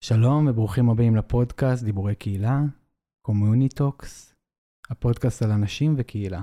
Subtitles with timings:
[0.00, 2.60] שלום וברוכים הבאים לפודקאסט דיבורי קהילה,
[3.22, 4.34] CommuniTalks,
[4.90, 6.42] הפודקאסט על אנשים וקהילה.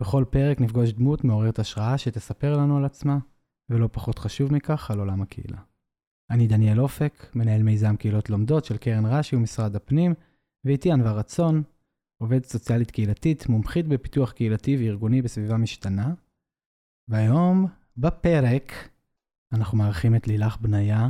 [0.00, 3.18] בכל פרק נפגוש דמות מעוררת השראה שתספר לנו על עצמה,
[3.70, 5.58] ולא פחות חשוב מכך, על עולם הקהילה.
[6.30, 10.14] אני דניאל אופק, מנהל מיזם קהילות לומדות של קרן רש"י ומשרד הפנים,
[10.64, 11.62] ואיתי ענווה רצון,
[12.18, 16.14] עובדת סוציאלית קהילתית, מומחית בפיתוח קהילתי וארגוני בסביבה משתנה.
[17.08, 18.72] והיום, בפרק,
[19.52, 21.08] אנחנו מארחים את לילך בניה.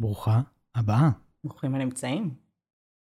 [0.00, 0.40] ברוכה
[0.74, 1.10] הבאה.
[1.44, 2.34] ברוכים הנמצאים.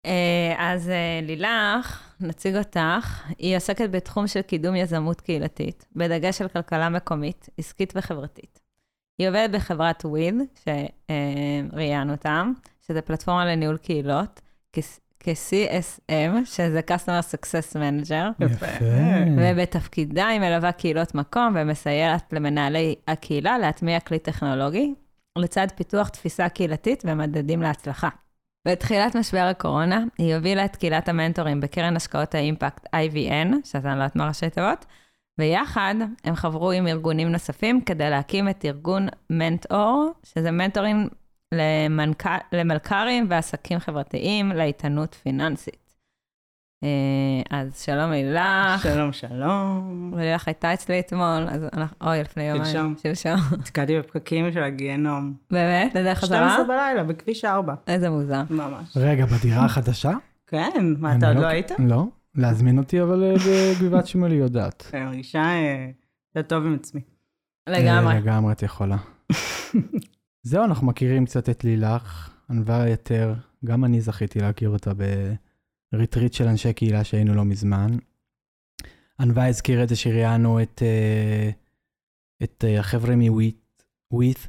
[0.07, 6.49] אה, אז אה, לילך, נציג אותך, היא עוסקת בתחום של קידום יזמות קהילתית, בדגש על
[6.49, 8.61] כלכלה מקומית, עסקית וחברתית.
[9.19, 12.53] היא עובדת בחברת וויד, שראיינו אותם,
[12.87, 14.41] שזה פלטפורמה לניהול קהילות,
[15.21, 18.45] כ-CSM, שזה Customer Success Manager.
[18.45, 18.67] יפה.
[19.39, 24.95] ובתפקידה היא מלווה קהילות מקום ומסייעת למנהלי הקהילה להטמיע כלי טכנולוגי,
[25.39, 28.09] לצד פיתוח תפיסה קהילתית ומדדים להצלחה.
[28.69, 34.17] בתחילת משבר הקורונה, היא הובילה את קהילת המנטורים בקרן השקעות האימפקט IVN, שזה לא יודעת
[34.17, 34.87] מה ראשי תיבות,
[35.39, 35.95] ויחד
[36.25, 41.09] הם חברו עם ארגונים נוספים כדי להקים את ארגון מנטור, שזה מנטורים
[41.55, 42.27] למנכ...
[42.53, 45.89] למלכ"רים ועסקים חברתיים לאיתנות פיננסית.
[46.85, 48.83] אה, אז שלום לילך.
[48.83, 50.13] שלום, שלום.
[50.17, 52.65] לילך הייתה אצלי אתמול, אז אנחנו, אוי, לפני יומיים.
[52.65, 52.95] שלשום.
[53.03, 53.59] שלשום.
[53.59, 55.35] נתקעתי בפקקים של הגיהנום.
[55.51, 55.95] באמת?
[55.95, 56.51] לדרך חזרה?
[56.55, 57.75] 12 בלילה, בכביש 4.
[57.87, 58.43] איזה מוזר.
[58.51, 58.97] ממש.
[58.97, 60.13] רגע, בדירה החדשה?
[60.47, 61.71] כן, מה, אתה עוד לא היית?
[61.79, 62.05] לא.
[62.35, 63.35] להזמין אותי, אבל אה,
[63.81, 64.91] בגבעת שמואל היא יודעת.
[64.95, 65.91] אני מרגישה אה,
[66.35, 67.01] יותר טוב עם עצמי.
[67.69, 68.15] לגמרי.
[68.15, 68.97] אה, לגמרי, את יכולה.
[70.43, 73.35] זהו, אנחנו מכירים קצת את לילך, ענווה יותר.
[73.65, 74.93] גם אני זכיתי להכיר אותה
[75.93, 77.97] בריטריט של אנשי קהילה שהיינו לא מזמן.
[79.21, 81.51] ענווה הזכיר את זה שראיינו את, אה,
[82.43, 84.49] את אה, החבר'ה מווית,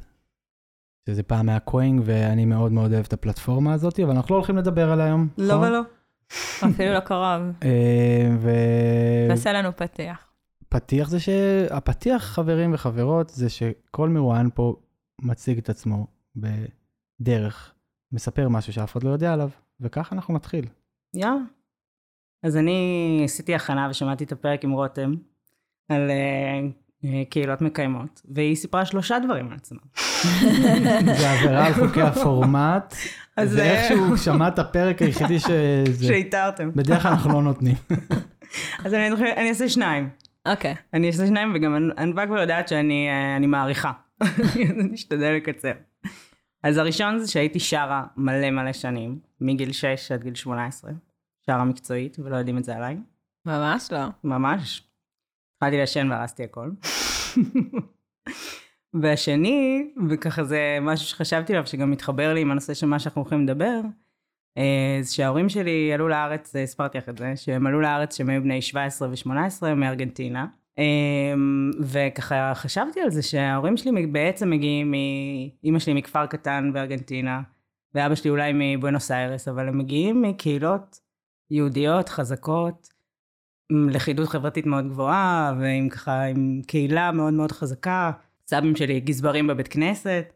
[1.08, 4.56] שזה פעם היה קווינג, ואני מאוד מאוד אוהב את הפלטפורמה הזאת, אבל אנחנו לא הולכים
[4.56, 5.28] לדבר עליה היום.
[5.38, 5.68] לא נכון?
[5.68, 5.80] ולא.
[6.70, 7.42] אפילו לא קרוב.
[7.62, 8.50] אה, ו...
[9.28, 10.26] תעשה לנו פתיח.
[10.68, 14.76] פתיח זה שהפתיח, חברים וחברות, זה שכל מרואיין פה
[15.22, 17.74] מציג את עצמו בדרך,
[18.12, 20.66] מספר משהו שאף אחד לא יודע עליו, וככה אנחנו נתחיל.
[21.14, 21.40] יאללה.
[22.42, 25.14] אז אני עשיתי הכנה ושמעתי את הפרק עם רותם
[25.88, 26.60] על אה,
[27.30, 29.78] קהילות מקיימות, והיא סיפרה שלושה דברים על עצמה.
[31.18, 32.94] זה עבירה על חוקי הפורמט,
[33.40, 35.84] זה זה- איכשהו שמע את הפרק היחידי שזה...
[36.08, 36.70] שהתרתם.
[36.74, 37.74] בדרך כלל אנחנו לא נותנים.
[38.84, 40.08] אז אני אני אעשה שניים.
[40.48, 40.74] אוקיי.
[40.94, 43.92] אני אעשה שניים, וגם ענ- ענווה כבר יודעת שאני אה, אני מעריכה.
[44.20, 44.28] אז
[44.80, 45.72] אני אשתדל לקצר.
[46.64, 50.90] אז הראשון זה שהייתי שרה מלא מלא שנים, מגיל 6 עד גיל 18.
[51.46, 52.96] שרה מקצועית, ולא יודעים את זה עליי.
[53.46, 53.98] ממש לא.
[54.24, 54.82] ממש.
[55.62, 56.70] התחלתי לעשן והרסתי הכל.
[59.02, 63.44] והשני, וככה זה משהו שחשבתי עליו, שגם מתחבר לי עם הנושא של מה שאנחנו הולכים
[63.46, 63.80] לדבר,
[64.58, 68.30] אה, זה שההורים שלי עלו לארץ, אה, הסברתי לך את זה, שהם עלו לארץ שהם
[68.30, 70.46] היו בני 17 ו-18 מארגנטינה.
[70.78, 71.34] אה,
[71.80, 77.42] וככה חשבתי על זה שההורים שלי בעצם מגיעים, מ- אימא שלי מכפר קטן בארגנטינה,
[77.94, 81.00] ואבא שלי אולי מבואנוס איירס, אבל הם מגיעים מקהילות
[81.50, 82.99] יהודיות חזקות,
[83.70, 88.12] לכידות חברתית מאוד גבוהה, ועם ככה, עם קהילה מאוד מאוד חזקה.
[88.48, 90.32] סבים שלי גזברים בבית כנסת,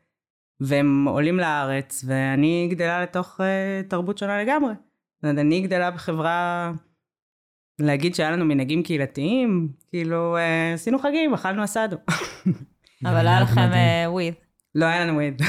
[0.60, 4.72] והם עולים לארץ, ואני גדלה לתוך uh, תרבות שונה לגמרי.
[4.74, 6.72] זאת אומרת, אני גדלה בחברה,
[7.78, 11.96] להגיד שהיה לנו מנהגים קהילתיים, כאילו, uh, עשינו חגים, אכלנו אסדו.
[13.06, 14.34] אבל לא היה לכם אה, וויד.
[14.74, 15.42] לא היה לנו וויד.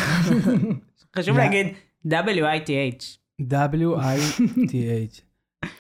[1.18, 1.38] חשוב.
[1.38, 1.68] להגיד
[2.08, 3.18] W-I-T-H.
[3.42, 5.22] W-I-T-H.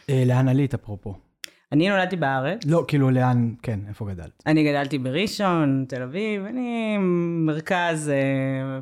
[0.09, 1.25] אה, לאן עלית אפרופו?
[1.71, 4.43] אני נולדתי בארץ, לא, כאילו לאן, כן, איפה גדלת?
[4.45, 6.97] אני גדלתי בראשון, תל אביב, אני
[7.45, 8.79] מרכז, אה,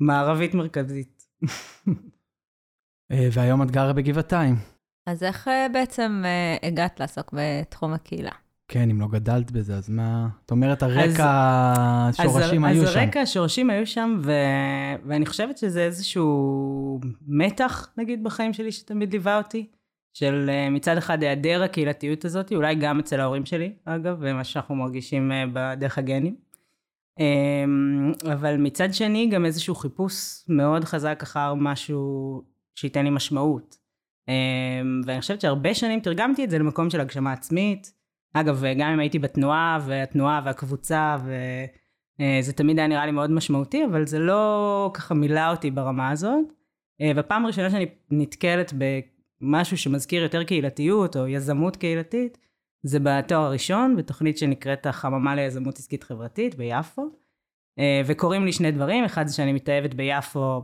[0.00, 1.22] מערבית מרכזית.
[3.12, 4.54] אה, והיום את גרה בגבעתיים.
[5.06, 8.30] אז איך אה, בעצם אה, הגעת לעסוק בתחום הקהילה?
[8.68, 10.28] כן, אם לא גדלת בזה, אז מה...
[10.46, 11.72] את אומרת, הרקע,
[12.08, 12.98] אז- השורשים היו אז שם.
[12.98, 14.32] הרקע, השורשים היו שם, ו...
[15.06, 19.66] ואני חושבת שזה איזשהו מתח, נגיד, בחיים שלי, שתמיד ליווה אותי,
[20.18, 24.74] של אה, מצד אחד היעדר הקהילתיות הזאת, אולי גם אצל ההורים שלי, אגב, ומה שאנחנו
[24.74, 26.36] מרגישים אה, בדרך הגנים.
[27.18, 30.14] אמ, אבל מצד שני, גם איזשהו חיפוש
[30.48, 32.42] מאוד חזק אחר משהו
[32.74, 33.76] שייתן לי משמעות.
[34.28, 37.92] אמ, ואני חושבת שהרבה שנים תרגמתי את זה למקום של הגשמה עצמית.
[38.32, 41.16] אגב, גם אם הייתי בתנועה, והתנועה והקבוצה,
[42.20, 46.44] וזה תמיד היה נראה לי מאוד משמעותי, אבל זה לא ככה מילא אותי ברמה הזאת.
[47.00, 48.72] אה, והפעם הראשונה שאני נתקלת
[49.40, 52.38] במשהו שמזכיר יותר קהילתיות או יזמות קהילתית,
[52.82, 57.02] זה בתואר הראשון, בתוכנית שנקראת החממה ליזמות עסקית חברתית ביפו.
[57.78, 60.62] אה, וקורים לי שני דברים, אחד זה שאני מתאהבת ביפו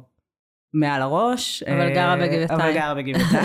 [0.74, 1.62] מעל הראש.
[1.62, 2.60] אבל גרה בגבעתיים.
[2.60, 3.42] אבל גרה בגבעתיים.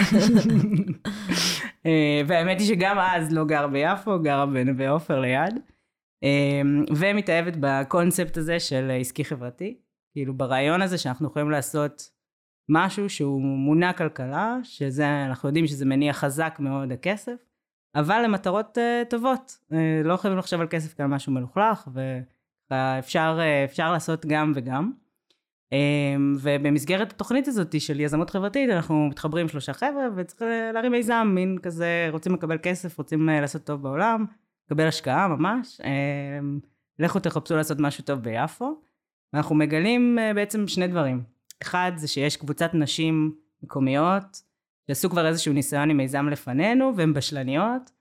[2.28, 5.60] והאמת היא שגם אז לא גרה ביפו, גרה בנווה עופר ליד.
[6.96, 9.78] ומתאהבת בקונספט הזה של עסקי חברתי.
[10.14, 12.10] כאילו ברעיון הזה שאנחנו יכולים לעשות
[12.70, 17.36] משהו שהוא מונע כלכלה, שזה, אנחנו יודעים שזה מניע חזק מאוד הכסף,
[17.96, 19.58] אבל למטרות uh, טובות.
[19.72, 21.88] Uh, לא חייבים לחשוב על כסף כעל משהו מלוכלך,
[22.72, 23.40] ואפשר
[23.78, 24.92] uh, לעשות גם וגם.
[25.74, 30.42] Um, ובמסגרת התוכנית הזאת של יזמות חברתית, אנחנו מתחברים שלושה חבר'ה, וצריך
[30.74, 34.26] להרים מיזם, מין כזה, רוצים לקבל כסף, רוצים uh, לעשות טוב בעולם,
[34.66, 35.82] לקבל השקעה ממש.
[35.82, 36.68] Um,
[37.00, 38.82] לכו תחפשו לעשות משהו טוב ביפו.
[39.34, 41.37] ואנחנו מגלים uh, בעצם שני דברים.
[41.62, 44.42] אחד זה שיש קבוצת נשים מקומיות
[44.88, 47.92] שעשו כבר איזשהו ניסיון עם מיזם לפנינו והן בשלניות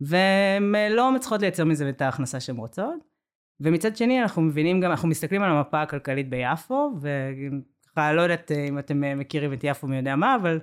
[0.00, 3.16] והן אה, לא מצליחות לייצר מזה את ההכנסה שהן רוצות.
[3.60, 8.68] ומצד שני אנחנו מבינים גם, אנחנו מסתכלים על המפה הכלכלית ביפו וככה לא יודעת אה,
[8.68, 10.60] אם אתם מכירים את יפו מי יודע מה אבל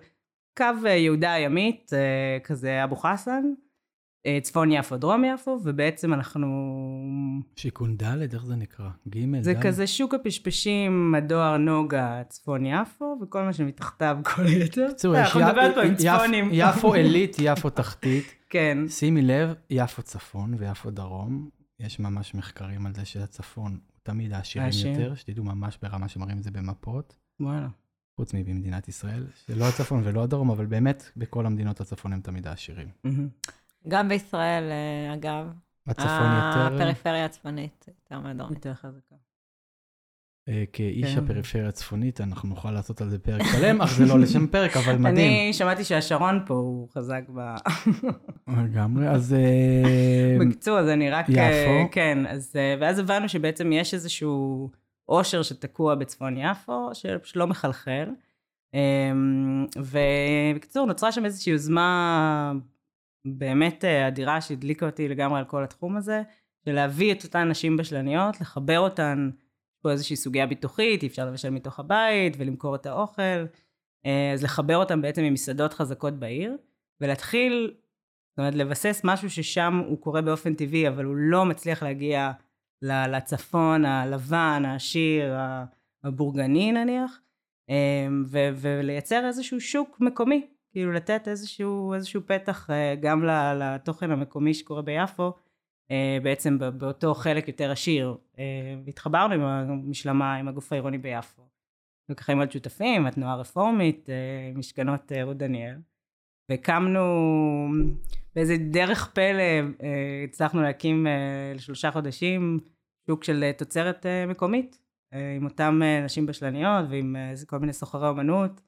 [0.57, 1.91] קו יהודה הימית
[2.43, 3.72] כזה אבו חסן אה,
[4.41, 6.47] צפון יפו, דרום יפו, ובעצם אנחנו...
[7.55, 8.89] שיכון ד', איך זה נקרא?
[9.09, 9.61] ג', זה ד'?
[9.61, 14.85] כזה שוק הפשפשים, הדואר נוגה, צפון יפו, וכל מה שמתחתיו, כל היתר.
[14.87, 15.35] בקיצור, יש
[16.51, 18.35] יפו עילית, יפו תחתית.
[18.49, 18.77] כן.
[18.87, 21.49] שימי לב, יפו צפון ויפו דרום,
[21.79, 26.43] יש ממש מחקרים על זה שהצפון הוא תמיד העשירים יותר, שתדעו ממש ברמה שמראים את
[26.43, 27.15] זה במפות.
[27.39, 27.67] וואלה.
[28.15, 32.87] חוץ מבמדינת ישראל, שלא הצפון ולא הדרום, אבל באמת, בכל המדינות הצפון הם תמיד העשירים.
[33.87, 35.47] גם בישראל, אה, אגב.
[35.87, 36.75] בצפון יותר...
[36.75, 38.53] הפריפריה הצפונית יותר מהדרום.
[38.53, 39.15] יותר חזקה.
[40.49, 41.23] אה, כאיש כן.
[41.23, 44.95] הפריפריה הצפונית, אנחנו נוכל לעשות על זה פרק שלם, אך זה לא לשם פרק, אבל
[45.05, 45.31] מדהים.
[45.31, 47.55] אני שמעתי שהשרון פה הוא חזק ב...
[48.63, 49.33] לגמרי, אז...
[49.33, 51.29] אה, בקיצור, אז אני רק...
[51.29, 51.91] יפו.
[51.91, 52.55] כן, אז...
[52.79, 54.69] ואז הבנו שבעצם יש איזשהו
[55.05, 58.09] עושר שתקוע בצפון יפו, שפשוט לא מחלחל.
[59.77, 62.53] ובקיצור, נוצרה שם איזושהי יוזמה
[63.25, 66.21] באמת אה, אדירה שהדליקה אותי לגמרי על כל התחום הזה,
[66.65, 69.29] של להביא את אותן נשים בשלניות, לחבר אותן,
[69.81, 73.45] פה איזושהי סוגיה ביטוחית, אי אפשר לבשל מתוך הבית ולמכור את האוכל,
[74.05, 76.57] אה, אז לחבר אותן בעצם עם מסעדות חזקות בעיר,
[77.01, 77.73] ולהתחיל,
[78.29, 82.31] זאת אומרת לבסס משהו ששם הוא קורה באופן טבעי, אבל הוא לא מצליח להגיע
[82.81, 85.33] לצפון הלבן, העשיר,
[86.03, 87.19] הבורגני נניח,
[87.69, 88.07] אה,
[88.55, 93.23] ולייצר איזשהו שוק מקומי כאילו לתת איזשהו, איזשהו פתח אה, גם
[93.59, 95.33] לתוכן המקומי שקורה ביפו,
[95.91, 98.17] אה, בעצם באותו חלק יותר עשיר.
[98.39, 101.41] אה, והתחברנו עם המשלמה, עם הגוף העירוני ביפו.
[102.09, 104.09] וככה עם עוד שותפים, התנועה הרפורמית,
[104.55, 105.75] משכנות רות דניאל.
[106.49, 107.01] והקמנו
[108.35, 109.43] באיזה דרך פלא,
[110.23, 111.07] הצלחנו להקים
[111.55, 112.59] לשלושה חודשים
[113.07, 114.79] שוק של תוצרת מקומית,
[115.11, 117.15] עם אותם נשים בשלניות ועם
[117.45, 118.61] כל מיני סוחרי אמנות.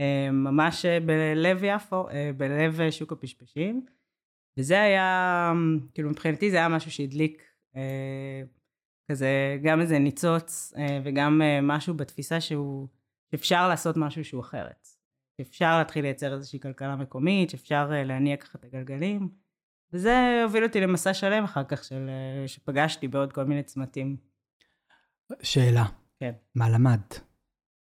[0.00, 3.86] אה, ממש אה, בלב יפו, אה, בלב שוק הפשפשים.
[4.58, 5.52] וזה היה,
[5.94, 7.42] כאילו מבחינתי זה היה משהו שהדליק
[9.10, 10.72] כזה גם איזה ניצוץ
[11.04, 12.88] וגם משהו בתפיסה שהוא,
[13.30, 14.88] שאפשר לעשות משהו שהוא אחרת.
[15.36, 19.28] שאפשר להתחיל לייצר איזושהי כלכלה מקומית, שאפשר להניע ככה את הגלגלים.
[19.92, 22.10] וזה הוביל אותי למסע שלם אחר כך, של,
[22.46, 24.16] שפגשתי בעוד כל מיני צמתים.
[25.42, 25.84] שאלה.
[26.20, 26.32] כן.
[26.54, 27.27] מה למדת?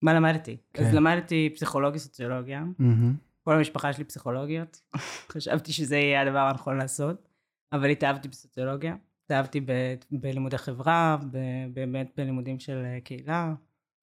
[0.03, 0.57] מה למדתי?
[0.75, 0.85] כן.
[0.85, 2.65] אז למדתי פסיכולוגיה, סוציולוגיה.
[2.81, 3.45] Mm-hmm.
[3.45, 4.81] כל המשפחה שלי פסיכולוגיות.
[5.33, 7.29] חשבתי שזה יהיה הדבר הנכון לעשות,
[7.73, 8.97] אבל התאהבתי בסוציולוגיה.
[9.25, 13.55] התאהבתי ב- בלימודי חברה, ב- באמת בלימודים של אה, קהילה.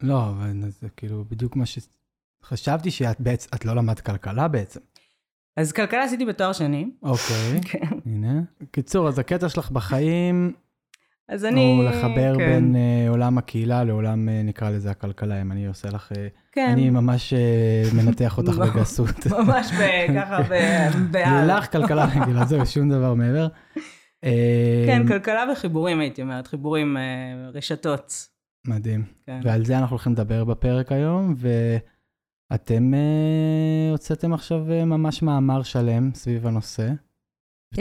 [0.03, 1.79] לא, אבל זה כאילו בדיוק מה ש...
[2.43, 4.79] חשבתי שאת בעצם, את לא למדת כלכלה בעצם.
[5.57, 6.89] אז כלכלה עשיתי בתואר שני.
[7.01, 7.87] אוקיי, כן.
[8.05, 8.41] הנה.
[8.71, 10.53] קיצור, אז הקטע שלך בחיים
[11.29, 11.77] אז אני...
[11.79, 12.45] או לחבר כן.
[12.45, 16.11] בין uh, עולם הקהילה לעולם, uh, נקרא לזה, הכלכלה, אם אני עושה לך...
[16.11, 16.15] Uh,
[16.51, 16.69] כן.
[16.71, 19.27] אני ממש uh, מנתח אותך בגסות.
[19.39, 19.71] ממש
[20.15, 20.37] ככה,
[21.11, 21.41] בעל.
[21.41, 23.47] לילך כלכלה רגילה, זהו, שום דבר מעבר.
[24.87, 28.27] כן, כלכלה וחיבורים, הייתי אומרת, חיבורים, uh, רשתות.
[28.67, 29.03] מדהים.
[29.25, 29.39] כן.
[29.43, 36.09] ועל זה אנחנו הולכים לדבר בפרק היום, ואתם uh, הוצאתם עכשיו uh, ממש מאמר שלם
[36.13, 36.87] סביב הנושא.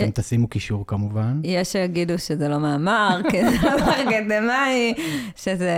[0.02, 1.40] אתם תשימו קישור כמובן.
[1.44, 4.94] יש שיגידו שזה לא מאמר, כי זה לא אקדמאי,
[5.36, 5.76] שזה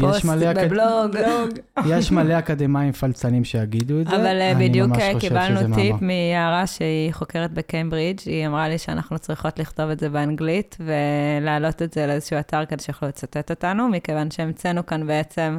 [0.00, 1.58] פוסט בבלוג.
[1.86, 4.16] יש מלא אקדמאים פלצנים שיגידו את זה.
[4.16, 9.90] אבל אה, בדיוק קיבלנו טיפ מיערה שהיא חוקרת בקיימברידג', היא אמרה לי שאנחנו צריכות לכתוב
[9.90, 15.06] את זה באנגלית ולהעלות את זה לאיזשהו אתר כדי שיוכלו לצטט אותנו, מכיוון שהמצאנו כאן
[15.06, 15.58] בעצם...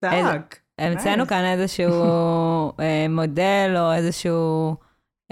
[0.00, 0.60] טאק.
[0.78, 1.92] המצאנו כאן איזשהו
[2.80, 4.76] אה, מודל או איזשהו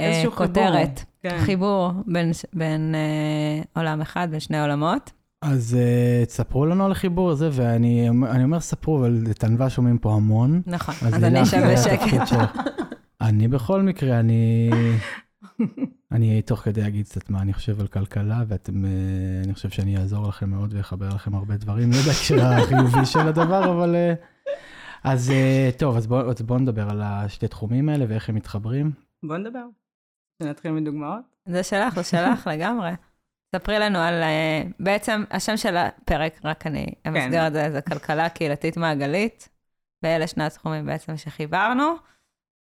[0.00, 0.22] אה.
[0.34, 1.38] כותרת, כן.
[1.40, 5.12] חיבור בין, בין אה, עולם אחד, בין שני עולמות.
[5.42, 9.98] אז uh, תספרו לנו על החיבור הזה, ואני אני אומר ספרו, אבל את ענווה שומעים
[9.98, 10.62] פה המון.
[10.66, 12.36] נכון, אז אז אני אשב בשקט.
[13.20, 14.70] אני בכל מקרה, אני...
[16.12, 18.90] אני תוך כדי אגיד קצת מה אני חושב על כלכלה, ואתם, אה,
[19.44, 23.72] אני חושב שאני אעזור לכם מאוד ואחבר לכם הרבה דברים, לא בהקשר החיובי של הדבר,
[23.72, 23.94] אבל...
[23.94, 24.14] אה,
[25.04, 28.90] אז אה, טוב, אז בואו בוא נדבר על השתי תחומים האלה ואיך הם מתחברים.
[29.22, 29.64] בוא נדבר.
[30.42, 31.22] שנתחיל מדוגמאות.
[31.46, 32.90] זה שלך, זה שלך לגמרי.
[33.56, 38.28] ספרי לנו על, אה, בעצם השם של הפרק, רק אני אמסגר את זה, זה כלכלה
[38.28, 39.48] קהילתית מעגלית,
[40.02, 41.94] ואלה שני התחומים בעצם שחיברנו,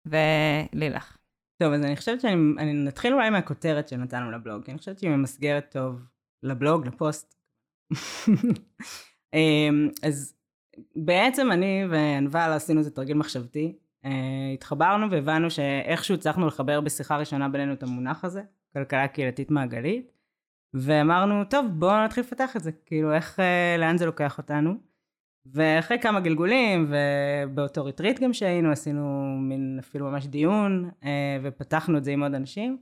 [0.06, 1.16] ולילך.
[1.58, 5.10] טוב, אז אני חושבת שאני אני נתחיל אולי מהכותרת שנתנו לבלוג, כי אני חושבת שהיא
[5.10, 6.02] ממסגרת טוב
[6.42, 7.34] לבלוג, לפוסט.
[9.34, 10.34] אמ, אז
[10.96, 13.78] בעצם אני וענבל עשינו איזה תרגיל מחשבתי.
[14.06, 20.12] אה, התחברנו והבנו שאיכשהו הצלחנו לחבר בשיחה ראשונה בינינו את המונח הזה, כלכלה קהילתית מעגלית,
[20.74, 24.74] ואמרנו, טוב, בואו נתחיל לפתח את זה, כאילו איך, אה, לאן זה לוקח אותנו.
[25.52, 32.04] ואחרי כמה גלגולים, ובאותו ריטריט גם שהיינו, עשינו מין אפילו ממש דיון, אה, ופתחנו את
[32.04, 32.78] זה עם עוד אנשים,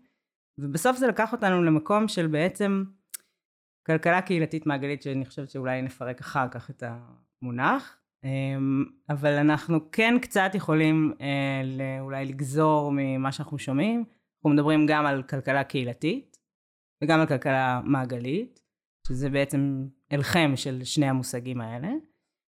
[0.58, 2.84] ובסוף זה לקח אותנו למקום של בעצם
[3.86, 6.82] כלכלה קהילתית מעגלית, שאני חושבת שאולי נפרק אחר כך את
[7.42, 7.98] המונח,
[9.08, 14.04] אבל אנחנו כן קצת יכולים אה, אולי לגזור ממה שאנחנו שומעים,
[14.36, 16.36] אנחנו מדברים גם על כלכלה קהילתית,
[17.02, 18.60] וגם על כלכלה מעגלית,
[19.06, 21.88] שזה בעצם אלחם של שני המושגים האלה.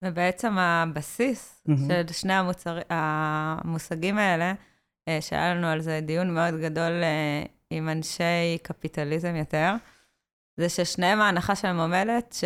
[0.04, 1.88] ובעצם הבסיס מהמם.
[1.88, 4.54] של שני המוצר, המושגים האלה,
[5.08, 9.74] אה, שהיה לנו על זה דיון מאוד גדול אה, עם אנשי קפיטליזם יותר,
[10.56, 12.36] זה ששניהם ההנחה שלהם עומדת,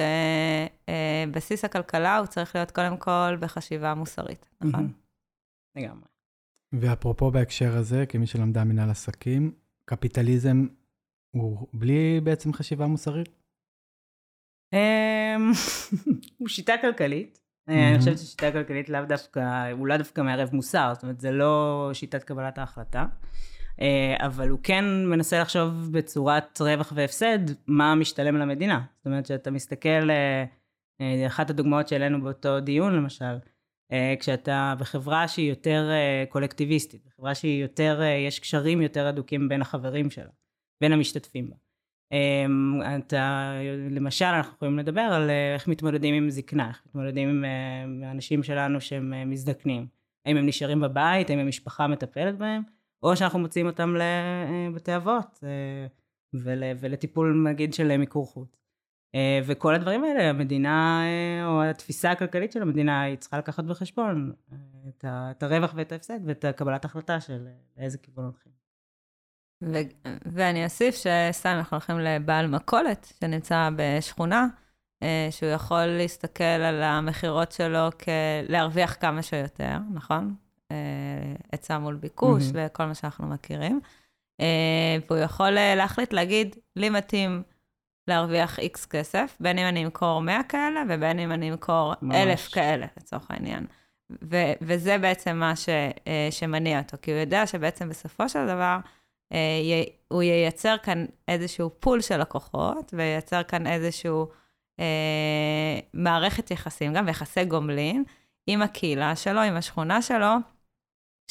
[1.28, 4.92] שבסיס הכלכלה הוא צריך להיות קודם כל בחשיבה מוסרית, נכון?
[5.76, 6.08] לגמרי.
[6.72, 9.52] ואפרופו בהקשר הזה, כמי שלמדה מנהל עסקים,
[9.84, 10.66] קפיטליזם
[11.30, 13.28] הוא בלי בעצם חשיבה מוסרית?
[14.72, 15.52] אמ,
[16.38, 17.38] הוא שיטה כלכלית.
[17.68, 17.90] אה.
[17.90, 21.90] אני חושבת ששיטה כלכלית לאו דווקא, הוא לאו דווקא מערב מוסר, זאת אומרת זה לא
[21.92, 23.06] שיטת קבלת ההחלטה.
[23.80, 28.84] אה, אבל הוא כן מנסה לחשוב בצורת רווח והפסד, מה משתלם למדינה.
[28.96, 30.44] זאת אומרת שאתה מסתכל, אה,
[31.00, 33.38] אה, אחת הדוגמאות שהעלינו באותו דיון למשל,
[34.20, 35.90] כשאתה בחברה שהיא יותר
[36.28, 40.30] קולקטיביסטית, בחברה שהיא יותר, יש קשרים יותר הדוקים בין החברים שלה,
[40.80, 41.56] בין המשתתפים בה.
[42.12, 43.52] אמ, אתה,
[43.90, 49.30] למשל, אנחנו יכולים לדבר על איך מתמודדים עם זקנה, איך מתמודדים עם האנשים שלנו שהם
[49.30, 49.86] מזדקנים.
[50.26, 52.62] האם הם נשארים בבית, האם המשפחה מטפלת בהם,
[53.02, 55.86] או שאנחנו מוציאים אותם לבתי אבות אה,
[56.34, 58.58] ול, ולטיפול נגיד של מיקור חוץ.
[59.14, 64.32] אה, וכל הדברים האלה, המדינה, אה, או התפיסה הכלכלית של המדינה, היא צריכה לקחת בחשבון
[64.52, 64.56] אה,
[64.88, 68.52] את, ה, את הרווח ואת ההפסד ואת קבלת החלטה של אה, לאיזה כיוון הולכים.
[69.64, 74.46] ו- ואני אוסיף שסתם אנחנו הולכים לבעל מכולת שנמצא בשכונה,
[75.02, 80.34] אה, שהוא יכול להסתכל על המכירות שלו כלהרוויח כמה שיותר, נכון?
[80.72, 80.76] אה,
[81.52, 82.66] היצע מול ביקוש מהמם.
[82.66, 83.80] וכל מה שאנחנו מכירים.
[84.40, 87.42] אה, והוא יכול אה, להחליט להגיד, לי מתאים
[88.08, 92.16] להרוויח איקס כסף, בין אם אני אמכור 100 כאלה ובין אם אני אמכור ממש.
[92.16, 93.66] אלף כאלה, לצורך העניין.
[94.30, 95.68] ו- וזה בעצם מה ש-
[96.30, 98.78] שמניע אותו, כי הוא יודע שבעצם בסופו של דבר,
[100.08, 104.28] הוא ייצר כאן איזשהו פול של לקוחות, וייצר כאן איזשהו
[104.80, 108.04] אה, מערכת יחסים, גם יחסי גומלין,
[108.46, 110.34] עם הקהילה שלו, עם השכונה שלו,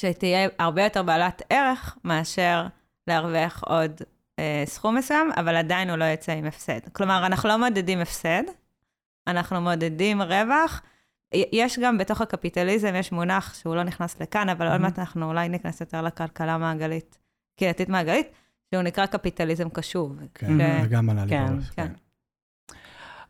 [0.01, 2.67] שתהיה הרבה יותר בעלת ערך מאשר
[3.07, 4.01] להרוויח עוד
[4.39, 6.79] אה, סכום מסוים, אבל עדיין הוא לא יצא עם הפסד.
[6.91, 8.43] כלומר, אנחנו לא מודדים הפסד,
[9.27, 10.81] אנחנו מודדים רווח.
[11.33, 14.81] יש גם בתוך הקפיטליזם, יש מונח שהוא לא נכנס לכאן, אבל עוד Mhm.
[14.83, 17.17] מעט אנחנו אולי ניכנס יותר לכלכלה מעגלית,
[17.59, 18.27] קהילתית מעגלית,
[18.71, 20.19] שהוא נקרא קפיטליזם קשוב.
[20.33, 21.69] כן, זה גם עלה לי כן, בראש.
[21.69, 21.91] כן.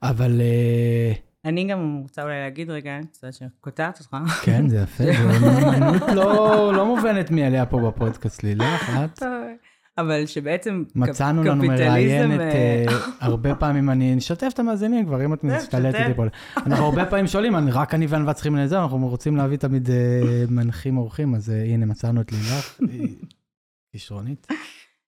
[0.03, 1.13] אבל אה,
[1.47, 4.17] אני גם רוצה אולי להגיד רגע, קצת שקוטעת אותך.
[4.43, 5.03] כן, זה יפה,
[5.39, 9.23] זו מיומנות לא לא מובנת מאליה פה בפודקאסט, לילך, את?
[9.97, 15.25] אבל שבעצם מצאנו לנו קפיטליזם, מראיינת, אה, אה, הרבה פעמים אני נשתף את המאזינים כבר,
[15.25, 15.99] אם את משתלטת.
[16.07, 16.23] לי פה.
[16.57, 20.97] אנחנו הרבה פעמים שואלים, רק אני וענווה צריכים לזה, אנחנו רוצים להביא תמיד אה, מנחים
[20.97, 23.15] אורחים, אז הנה, מצאנו את לילך, היא
[23.91, 24.47] כישרונית.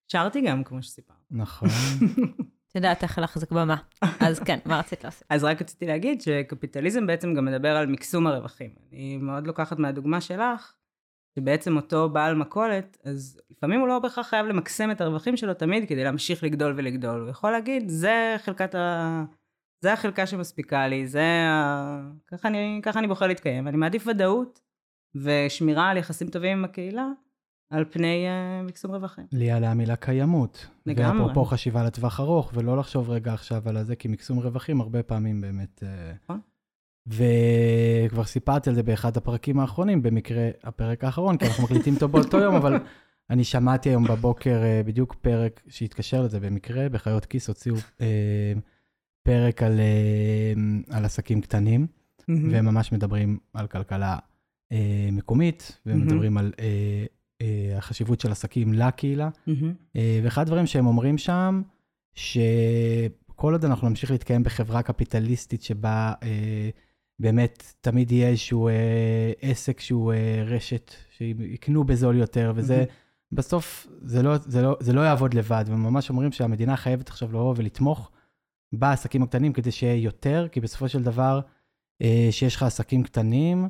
[0.08, 1.18] שרתי גם, כמו שסיפרת.
[1.32, 1.70] נכון.
[2.70, 3.76] את יודעת איך להחזיק במה.
[4.28, 5.28] אז כן, מה רצית להוסיף?
[5.30, 8.70] אז רק רציתי להגיד שקפיטליזם בעצם גם מדבר על מקסום הרווחים.
[8.92, 10.74] אני מאוד לוקחת מהדוגמה שלך,
[11.36, 15.90] שבעצם אותו בעל מכולת, אז לפעמים הוא לא בהכרח חייב למקסם את הרווחים שלו תמיד
[15.90, 17.22] כדי להמשיך לגדול ולגדול.
[17.22, 19.24] הוא יכול להגיד, זה חלקת ה...
[19.82, 22.02] זה החלקה שמספיקה לי, זה ה...
[22.28, 23.68] ככה אני, ככה אני בוחר להתקיים.
[23.68, 24.62] אני מעדיף ודאות
[25.16, 27.08] ושמירה על יחסים טובים עם הקהילה,
[27.70, 29.26] על פני uh, מקסום רווחים.
[29.32, 30.68] לי עליה המילה קיימות.
[30.86, 31.22] לגמרי.
[31.22, 35.42] ואפרופו חשיבה לטווח ארוך, ולא לחשוב רגע עכשיו על זה, כי מקסום רווחים הרבה פעמים
[35.42, 35.84] באמת...
[35.84, 36.40] אה, נכון.
[37.08, 42.38] וכבר סיפרתי על זה באחד הפרקים האחרונים, במקרה הפרק האחרון, כי אנחנו מקליטים אותו באותו
[42.38, 42.76] יום, אבל
[43.30, 48.54] אני שמעתי היום בבוקר אה, בדיוק פרק שהתקשר לזה במקרה, בחיות כיס הוציאו אה,
[49.24, 51.88] פרק על, אה, על עסקים קטנים,
[52.28, 54.18] והם ממש מדברים על כלכלה
[54.72, 56.02] אה, מקומית, והם.
[56.02, 57.06] מדברים על אה,
[57.78, 59.30] החשיבות של עסקים לקהילה.
[59.96, 61.62] אה, ואחד הדברים שהם אומרים שם,
[62.14, 66.70] שכל עוד אנחנו נמשיך להתקיים בחברה קפיטליסטית שבה אה,
[67.20, 72.88] באמת תמיד יהיה איזשהו אה, עסק שהוא אה, רשת, שיקנו בזול יותר, וזה, מהמם.
[73.32, 77.54] בסוף זה לא, זה, לא, זה לא יעבוד לבד, וממש אומרים שהמדינה חייבת עכשיו לבוא
[77.58, 78.12] ולתמוך
[78.74, 81.40] בעסקים הקטנים כדי שיהיה יותר, כי בסופו של דבר,
[82.02, 83.68] אה, שיש לך עסקים קטנים,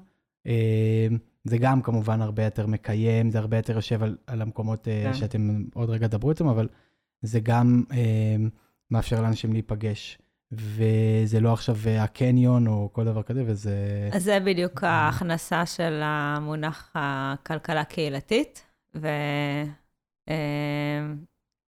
[0.47, 1.07] אה,
[1.43, 5.13] זה גם כמובן הרבה יותר מקיים, זה הרבה יותר יושב על, על המקומות אה, כן.
[5.13, 6.67] שאתם עוד רגע תדברו איתם, אבל
[7.21, 8.35] זה גם אה,
[8.91, 10.17] מאפשר לאנשים להיפגש.
[10.51, 14.09] וזה לא עכשיו אה, הקניון או כל דבר כזה, וזה...
[14.13, 18.65] אז זה בדיוק ההכנסה של המונח הכלכלה קהילתית.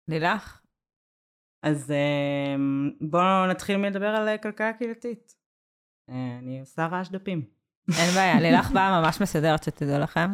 [0.08, 0.60] ולילך,
[1.62, 2.56] אז אה,
[3.00, 5.36] בואו נתחיל מלדבר על כלכלה קהילתית.
[6.08, 7.61] אני עושה רעש דפים.
[7.88, 10.30] אין בעיה, לילך באה ממש מסודרת, שתדעו לכם.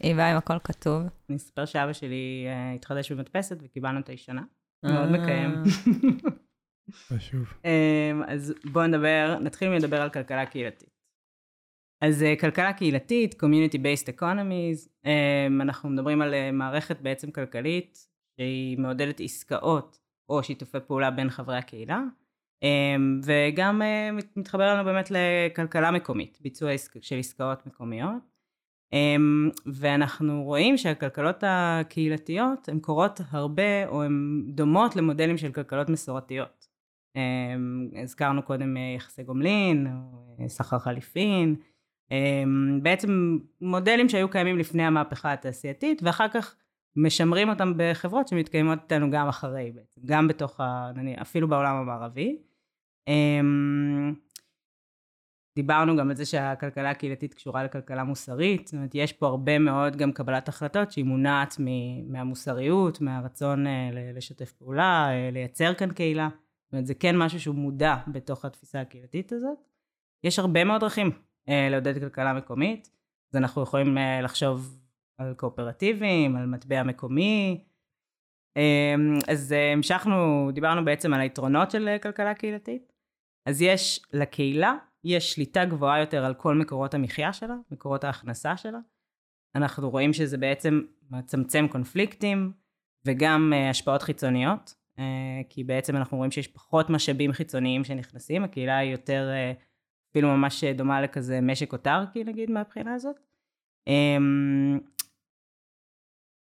[0.00, 1.02] היא באה עם הכל כתוב.
[1.28, 4.42] אני אספר שאבא שלי אה, התחדש במדפסת וקיבלנו את הישנה.
[4.82, 5.62] מאוד מקיים.
[7.08, 7.52] חשוב.
[7.64, 10.96] אמ, אז בואו נדבר, נתחיל מלדבר על כלכלה קהילתית.
[12.00, 17.98] אז אה, כלכלה קהילתית, Community-Based Economies, אמ, אנחנו מדברים על אה, מערכת בעצם כלכלית
[18.36, 22.00] שהיא מעודדת עסקאות או שיתופי פעולה בין חברי הקהילה,
[23.22, 26.70] וגם אה, מת- מתחבר לנו באמת לכלכלה מקומית, ביצוע
[27.00, 28.36] של עסקאות מקומיות.
[28.92, 36.66] אמ, ואנחנו רואים שהכלכלות הקהילתיות הן קורות הרבה או הן דומות למודלים של כלכלות מסורתיות.
[37.16, 39.86] אמ, הזכרנו קודם אה, יחסי גומלין,
[40.40, 41.56] אה, סחר חליפין,
[42.10, 46.56] אמ, בעצם מודלים שהיו קיימים לפני המהפכה התעשייתית ואחר כך
[46.96, 50.90] משמרים אותם בחברות שמתקיימות איתנו גם אחרי בעצם, גם בתוך, ה,
[51.22, 52.38] אפילו בעולם המערבי.
[53.08, 54.14] אמ,
[55.56, 59.96] דיברנו גם על זה שהכלכלה הקהילתית קשורה לכלכלה מוסרית, זאת אומרת יש פה הרבה מאוד
[59.96, 61.56] גם קבלת החלטות שהיא מונעת
[62.08, 66.28] מהמוסריות, מהרצון אה, לשתף פעולה, אה, לייצר כאן קהילה,
[66.64, 69.58] זאת אומרת זה כן משהו שהוא מודע בתוך התפיסה הקהילתית הזאת.
[70.24, 71.10] יש הרבה מאוד דרכים
[71.48, 72.90] אה, לעודד כלכלה מקומית,
[73.32, 74.80] אז אנחנו יכולים לחשוב
[75.18, 77.64] על קואופרטיבים, על מטבע מקומי,
[78.56, 78.94] אה,
[79.28, 82.95] אז המשכנו, דיברנו בעצם על היתרונות של כלכלה קהילתית.
[83.46, 88.78] אז יש לקהילה, יש שליטה גבוהה יותר על כל מקורות המחיה שלה, מקורות ההכנסה שלה.
[89.54, 90.80] אנחנו רואים שזה בעצם
[91.10, 92.52] מצמצם קונפליקטים
[93.04, 95.00] וגם uh, השפעות חיצוניות, uh,
[95.48, 99.62] כי בעצם אנחנו רואים שיש פחות משאבים חיצוניים שנכנסים, הקהילה היא יותר uh,
[100.10, 103.16] אפילו ממש דומה לכזה משק אוטרקי נגיד מהבחינה הזאת.
[103.88, 104.80] Um,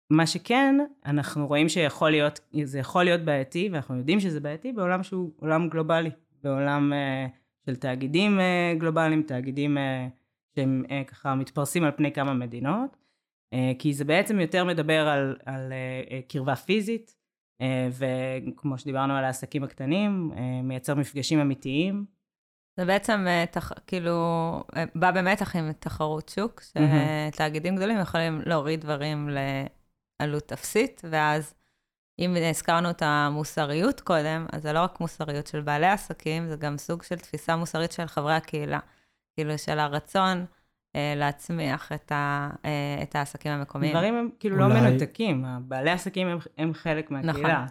[0.10, 5.04] מה שכן, אנחנו רואים שיכול להיות, זה יכול להיות בעייתי, ואנחנו יודעים שזה בעייתי בעולם
[5.04, 6.10] שהוא עולם גלובלי,
[6.47, 7.31] בעולם uh,
[7.65, 9.81] של תאגידים uh, גלובליים, תאגידים uh,
[10.55, 12.97] שהם ככה מתפרסים על פני כמה מדינות,
[13.79, 15.73] כי זה בעצם יותר מדבר על, על
[16.27, 17.15] קרבה פיזית,
[17.91, 20.31] וכמו שדיברנו על העסקים הקטנים,
[20.63, 22.05] מייצר מפגשים אמיתיים.
[22.77, 24.13] זה בעצם אה, תח, כאילו,
[24.75, 29.29] אה, בא במתח עם תחרות שוק, שתאגידים גדולים יכולים להוריד דברים
[30.19, 31.53] לעלות אפסית, ואז
[32.19, 36.77] אם הזכרנו את המוסריות קודם, אז זה לא רק מוסריות של בעלי עסקים, זה גם
[36.77, 38.80] סוג של תפיסה מוסרית של חברי הקהילה.
[39.36, 40.45] כאילו של הרצון
[40.95, 43.93] אה, להצמיח את, ה, אה, את העסקים המקומיים.
[43.93, 47.34] דברים הם כאילו אולי- לא מנותקים, בעלי העסקים הם, הם חלק מהקהילה.
[47.39, 47.65] נכון.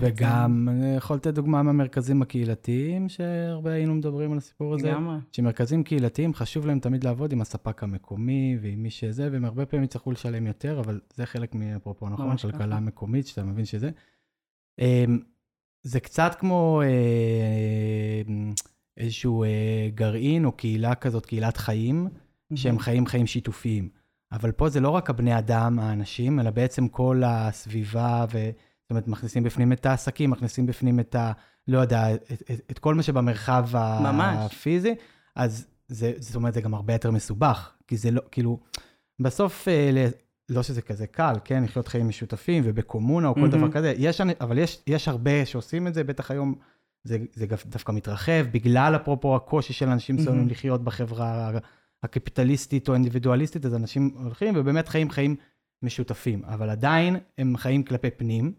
[0.00, 4.90] וגם, אני יכול לתת דוגמה מהמרכזים הקהילתיים, שהרבה היינו מדברים על הסיפור הזה.
[4.90, 5.16] לגמרי.
[5.32, 9.84] שמרכזים קהילתיים, חשוב להם תמיד לעבוד עם הספק המקומי ועם מי שזה, והם הרבה פעמים
[9.84, 12.26] יצטרכו לשלם יותר, אבל זה חלק מאפרופו, נכון?
[12.26, 12.80] ממש כלכלה.
[12.80, 13.90] מקומית, שאתה מבין שזה.
[14.78, 15.18] אמ,
[15.82, 18.22] זה קצת כמו אה,
[18.96, 22.08] איזשהו אה, גרעין או קהילה כזאת, קהילת חיים,
[22.54, 23.88] שהם חיים חיים שיתופיים.
[24.32, 28.50] אבל פה זה לא רק הבני אדם, האנשים, אלא בעצם כל הסביבה, ו...
[28.88, 31.32] זאת אומרת, מכניסים בפנים את העסקים, מכניסים בפנים את ה...
[31.68, 33.68] לא יודע, את, את, את כל מה שבמרחב
[34.00, 34.52] ממש.
[34.52, 34.94] הפיזי,
[35.36, 38.60] אז זה, זאת אומרת, זה גם הרבה יותר מסובך, כי זה לא, כאילו,
[39.20, 40.08] בסוף, אה,
[40.48, 43.52] לא שזה כזה קל, כן, לחיות חיים משותפים ובקומונה או כל מהמם.
[43.52, 46.54] דבר כזה, יש, אבל יש, יש הרבה שעושים את זה, בטח היום
[47.04, 50.50] זה, זה דווקא מתרחב, בגלל אפרופו הקושי של אנשים מסוימים מהמם.
[50.50, 51.50] לחיות בחברה
[52.02, 55.36] הקפיטליסטית או האינדיבידואליסטית, אז אנשים הולכים ובאמת חיים חיים
[55.82, 58.52] משותפים, אבל עדיין הם חיים כלפי פנים,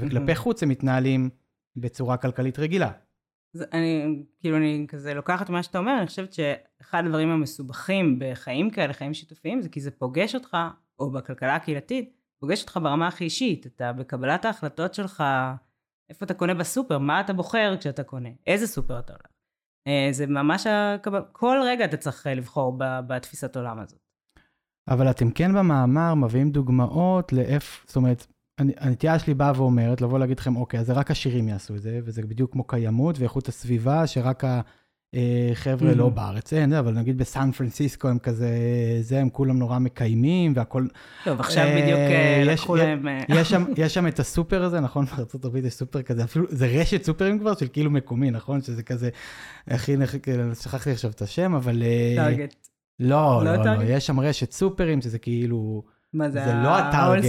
[0.00, 1.30] וכלפי חוץ הם מתנהלים
[1.76, 2.90] בצורה כלכלית רגילה.
[3.54, 8.70] אז אני, כאילו, אני כזה לוקחת מה שאתה אומר, אני חושבת שאחד הדברים המסובכים בחיים
[8.70, 10.56] כאלה, חיים שיתופיים, זה כי זה פוגש אותך,
[10.98, 13.66] או בכלכלה הקהילתית, פוגש אותך ברמה הכי אישית.
[13.66, 15.24] אתה בקבלת ההחלטות שלך,
[16.10, 19.26] איפה אתה קונה בסופר, מה אתה בוחר כשאתה קונה, איזה סופר אתה הולך.
[19.86, 21.20] אה, זה ממש, הקבל...
[21.32, 24.00] כל רגע אתה צריך אה, לבחור בתפיסת עולם הזאת.
[24.88, 28.26] אבל אתם כן במאמר מביאים דוגמאות לאיפה, זאת אומרת,
[28.76, 32.00] הנטייה שלי באה ואומרת, לבוא להגיד לכם, אוקיי, אז זה רק עשירים יעשו את זה,
[32.04, 34.44] וזה בדיוק כמו קיימות ואיכות הסביבה, שרק
[35.14, 36.10] החבר'ה לא mm-hmm.
[36.10, 38.48] בארץ אין, אבל נגיד בסן פרנסיסקו הם כזה,
[39.00, 40.86] זה, הם כולם נורא מקיימים והכל...
[41.24, 43.08] טוב, עכשיו בדיוק אה, לקחו להם...
[43.08, 43.20] אה,
[43.76, 45.04] יש שם את הסופר הזה, נכון?
[45.04, 48.62] בארצות הברית יש סופר כזה, אפילו, זה רשת סופרים כבר של כאילו מקומי, נכון?
[48.62, 49.10] שזה כזה,
[49.68, 49.96] הכי,
[50.62, 51.82] שכחתי עכשיו את השם, אבל...
[51.82, 52.54] אה, טארגט.
[53.00, 55.82] לא, לא, לא, לא, יש שם רשת סופרים שזה כאילו...
[56.14, 56.44] מה זה?
[56.44, 57.24] זה לא הטארגט.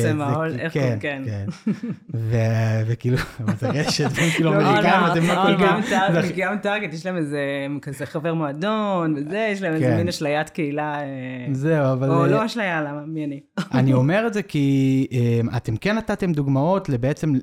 [0.72, 1.24] כן, כן.
[1.26, 1.46] כן.
[2.88, 3.18] וכאילו,
[3.60, 5.82] זה רשת, כאילו אמריקאים, אתם לא כולם...
[6.38, 7.40] גם טארגט, יש להם איזה
[7.82, 9.98] כזה חבר מועדון, וזה, יש להם איזה כן.
[9.98, 11.00] מין אשליית קהילה.
[11.00, 11.06] אה,
[11.52, 12.10] זהו, אבל...
[12.10, 13.02] או לא אשליה, למה?
[13.08, 13.40] מי אני?
[13.80, 17.34] אני אומר את זה כי אה, אתם כן נתתם דוגמאות בעצם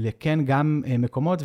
[0.00, 1.42] לכן גם אה, מקומות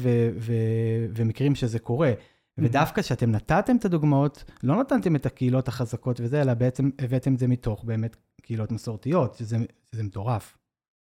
[1.16, 2.12] ומקרים שזה קורה.
[2.58, 7.40] ודווקא כשאתם נתתם את הדוגמאות, לא נתתם את הקהילות החזקות וזה, אלא בעצם הבאתם את
[7.40, 9.58] זה מתוך באמת קהילות מסורתיות, שזה,
[9.92, 10.58] שזה מטורף.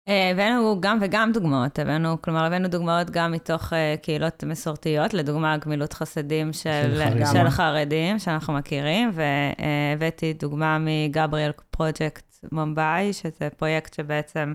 [0.07, 5.57] אה, הבאנו גם וגם דוגמאות, הבאנו, כלומר, הבאנו דוגמאות גם מתוך uh, קהילות מסורתיות, לדוגמה,
[5.57, 13.93] גמילות חסדים של, של, של חרדים, שאנחנו מכירים, והבאתי דוגמה מגבריאל פרויקט מומבאי, שזה פרויקט
[13.93, 14.53] שבעצם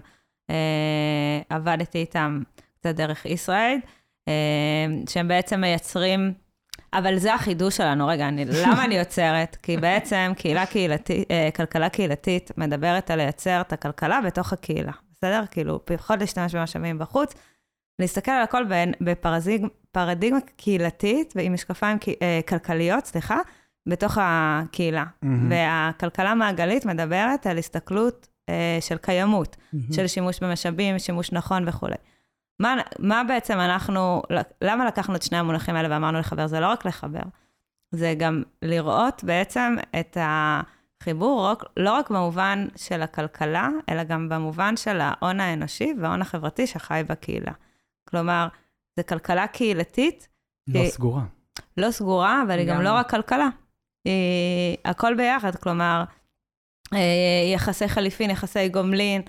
[0.51, 0.55] uh,
[1.51, 2.43] עבדתי איתם
[2.75, 3.79] קצת דרך ישראל,
[4.29, 4.31] uh,
[5.11, 6.46] שהם בעצם מייצרים...
[6.93, 8.07] אבל זה החידוש שלנו.
[8.07, 9.57] רגע, אני, למה אני יוצרת?
[9.63, 15.43] כי בעצם קהילה קהילתית, אה, כלכלה קהילתית מדברת על לייצר את הכלכלה בתוך הקהילה, בסדר?
[15.51, 17.35] כאילו, פחות להשתמש במשאבים בחוץ,
[17.99, 18.65] להסתכל על הכל
[19.01, 23.39] בפרדיגמה קהילתית ועם משקפיים אה, כלכליות, סליחה,
[23.89, 25.05] בתוך הקהילה.
[25.05, 25.29] Mm-hmm.
[25.51, 29.95] והכלכלה מעגלית מדברת על הסתכלות אה, של קיימות, mm-hmm.
[29.95, 31.95] של שימוש במשאבים, שימוש נכון וכולי.
[32.61, 34.23] מה, מה בעצם אנחנו,
[34.63, 36.47] למה לקחנו את שני המונחים האלה ואמרנו לחבר?
[36.47, 37.23] זה לא רק לחבר,
[37.91, 45.01] זה גם לראות בעצם את החיבור, לא רק במובן של הכלכלה, אלא גם במובן של
[45.01, 47.53] ההון האנושי וההון החברתי שחי בקהילה.
[48.09, 48.49] כלומר,
[48.97, 50.29] זה כלכלה קהילתית.
[50.69, 51.23] לא היא, סגורה.
[51.77, 53.49] לא סגורה, אבל היא גם לא רק כלכלה.
[54.05, 56.05] היא הכל ביחד, כלומר,
[56.95, 59.23] אה, יחסי חליפין, יחסי גומלין,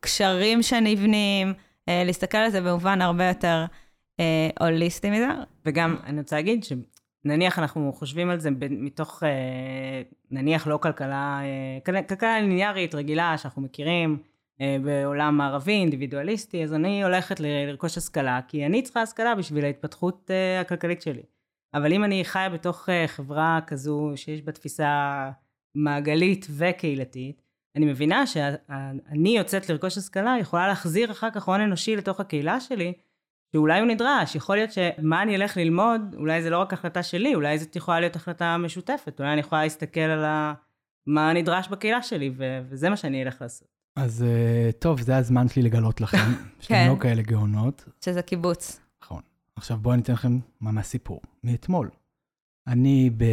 [0.00, 1.54] קשרים שנבנים,
[1.88, 3.64] אה, להסתכל על זה במובן הרבה יותר
[4.20, 5.28] אה, הוליסטי מזה.
[5.66, 9.22] וגם, אני רוצה להגיד שנניח אנחנו חושבים על זה מתוך,
[10.30, 11.40] נניח לא כלכלה,
[12.08, 14.18] כלכלה ליניארית רגילה שאנחנו מכירים,
[14.82, 21.02] בעולם מערבי, אינדיבידואליסטי, אז אני הולכת לרכוש השכלה, כי אני צריכה השכלה בשביל ההתפתחות הכלכלית
[21.02, 21.22] שלי.
[21.74, 25.30] אבל אם אני חיה בתוך חברה כזו שיש בה תפיסה
[25.74, 27.47] מעגלית וקהילתית,
[27.78, 32.92] אני מבינה שאני יוצאת לרכוש השכלה, יכולה להחזיר אחר כך הון אנושי לתוך הקהילה שלי,
[33.52, 37.34] שאולי הוא נדרש, יכול להיות שמה אני אלך ללמוד, אולי זה לא רק החלטה שלי,
[37.34, 40.54] אולי זאת יכולה להיות החלטה משותפת, אולי אני יכולה להסתכל על ה...
[41.06, 43.68] מה נדרש בקהילה שלי, ו- וזה מה שאני אלך לעשות.
[43.96, 46.16] אז uh, טוב, זה הזמן שלי לגלות לכם,
[46.60, 46.88] שאתם כן.
[46.88, 47.84] לא כאלה גאונות.
[48.04, 48.80] שזה קיבוץ.
[49.02, 49.22] נכון.
[49.56, 51.90] עכשיו בואו אני אתן לכם ממש סיפור, מאתמול.
[52.66, 53.24] אני ב...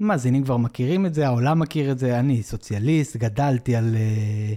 [0.00, 4.56] מאזינים כבר מכירים את זה, העולם מכיר את זה, אני סוציאליסט, גדלתי על uh,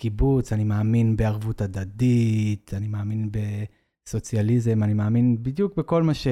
[0.00, 6.26] קיבוץ, אני מאמין בערבות הדדית, אני מאמין בסוציאליזם, אני מאמין בדיוק בכל מה ש...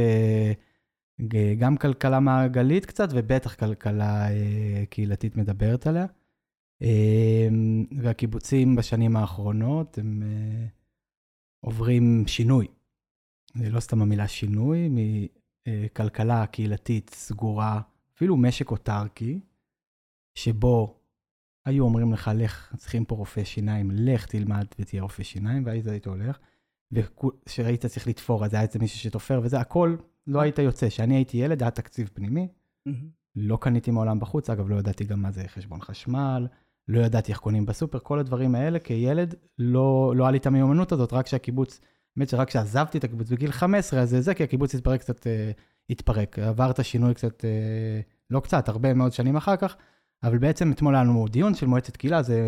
[1.59, 6.07] גם כלכלה מעגלית קצת, ובטח כלכלה uh, קהילתית מדברת עליה.
[6.83, 6.87] Uh,
[7.99, 10.71] והקיבוצים בשנים האחרונות הם uh,
[11.65, 12.67] עוברים שינוי.
[13.55, 14.89] זה לא סתם המילה שינוי,
[15.67, 17.81] מכלכלה קהילתית סגורה,
[18.17, 19.41] אפילו משק אוטרקי,
[20.35, 21.01] שבו
[21.65, 26.07] היו אומרים לך, לך, צריכים פה רופא שיניים, לך תלמד ותהיה רופא שיניים, והיית היית
[26.07, 26.39] הולך,
[26.93, 29.97] וכשראית צריך לתפור, אז היה איזה מישהו שתופר, וזה הכל,
[30.27, 30.89] לא היית יוצא.
[30.89, 32.49] כשאני הייתי ילד, היה תקציב פנימי,
[33.37, 36.47] לא קניתי מעולם בחוץ, אגב, לא ידעתי גם מה זה חשבון חשמל,
[36.89, 40.93] לא ידעתי איך קונים בסופר, כל הדברים האלה, כילד, לא, לא היה לי את המיומנות
[40.93, 41.81] הזאת, רק שהקיבוץ,
[42.17, 45.51] באמת שרק כשעזבתי את הקיבוץ בגיל 15, אז זה זה, כי הקיבוץ התפרק קצת אה,
[45.91, 46.39] התפרק.
[46.39, 49.77] עבר את השינוי קצת, אה, לא קצת, הרבה מאוד שנים אחר כך,
[50.23, 52.41] אבל בעצם אתמול היה לנו דיון של מועצת קהילה, זה,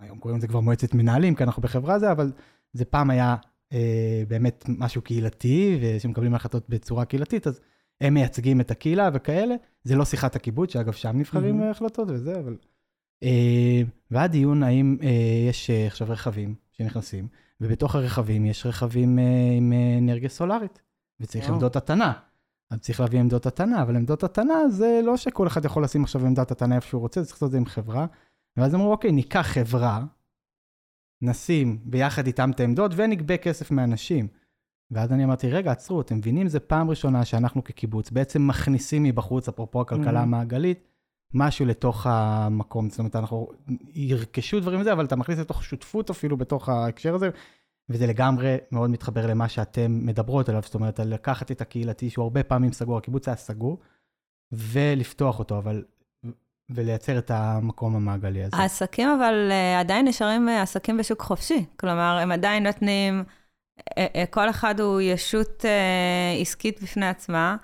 [0.00, 2.32] היום קוראים לזה כבר מועצת מנהלים, כי אנחנו בחברה זה, אבל
[2.72, 3.36] זה פעם היה
[3.72, 7.60] אה, באמת משהו קהילתי, ושמקבלים החלטות בצורה קהילתית, אז
[8.00, 9.54] הם מייצגים את הקהילה וכאלה.
[9.84, 11.64] זה לא שיחת הקיבוץ, שאגב, שם נבחרים Mhm.
[11.64, 12.56] החלטות וזה, אבל...
[13.22, 15.08] אה, והיה דיון האם אה,
[15.48, 17.28] יש אה, עכשיו רכבים שנכנסים,
[17.60, 19.24] ובתוך הרכבים יש רכבים אה,
[19.56, 20.80] עם אה, אנרגיה סולארית,
[21.22, 21.54] וצריך וואו.
[21.54, 22.12] עמדות התנה.
[22.70, 26.26] אז צריך להביא עמדות התנה, אבל עמדות התנה זה לא שכל אחד יכול לשים עכשיו
[26.26, 28.06] עמדת התנה איפה שהוא רוצה, צריך לעשות את זה עם חברה.
[28.56, 30.04] ואז אמרו, אוקיי, ניקח חברה,
[31.22, 34.28] נשים ביחד איתם את העמדות ונגבה כסף מאנשים.
[34.90, 39.48] ואז אני אמרתי, רגע, עצרו, אתם מבינים, זו פעם ראשונה שאנחנו כקיבוץ בעצם מכניסים מבחוץ,
[39.48, 40.22] אפרופו הכלכלה Mhm.
[40.22, 40.88] המעגלית,
[41.34, 42.90] משהו לתוך המקום.
[42.90, 43.48] זאת אומרת, אנחנו
[43.94, 47.30] ירכשו דברים וזה, אבל אתה מכניס לתוך שותפות אפילו בתוך ההקשר הזה,
[47.88, 52.22] וזה לגמרי מאוד מתחבר למה שאתם מדברות עליו, זאת אומרת, על לקחת את הקהילתי, שהוא
[52.22, 53.78] הרבה פעמים סגור, הקיבוץ היה סגור,
[54.52, 55.82] ולפתוח אותו, אבל...
[56.74, 58.56] ולייצר את המקום המעגלי הזה.
[58.56, 61.64] העסקים אבל אה, עדיין נשארים אה, עסקים בשוק חופשי.
[61.76, 63.24] כלומר, הם עדיין נותנים,
[63.98, 65.64] אה, כל אחד הוא ישות
[66.40, 67.56] עסקית בפני עצמה,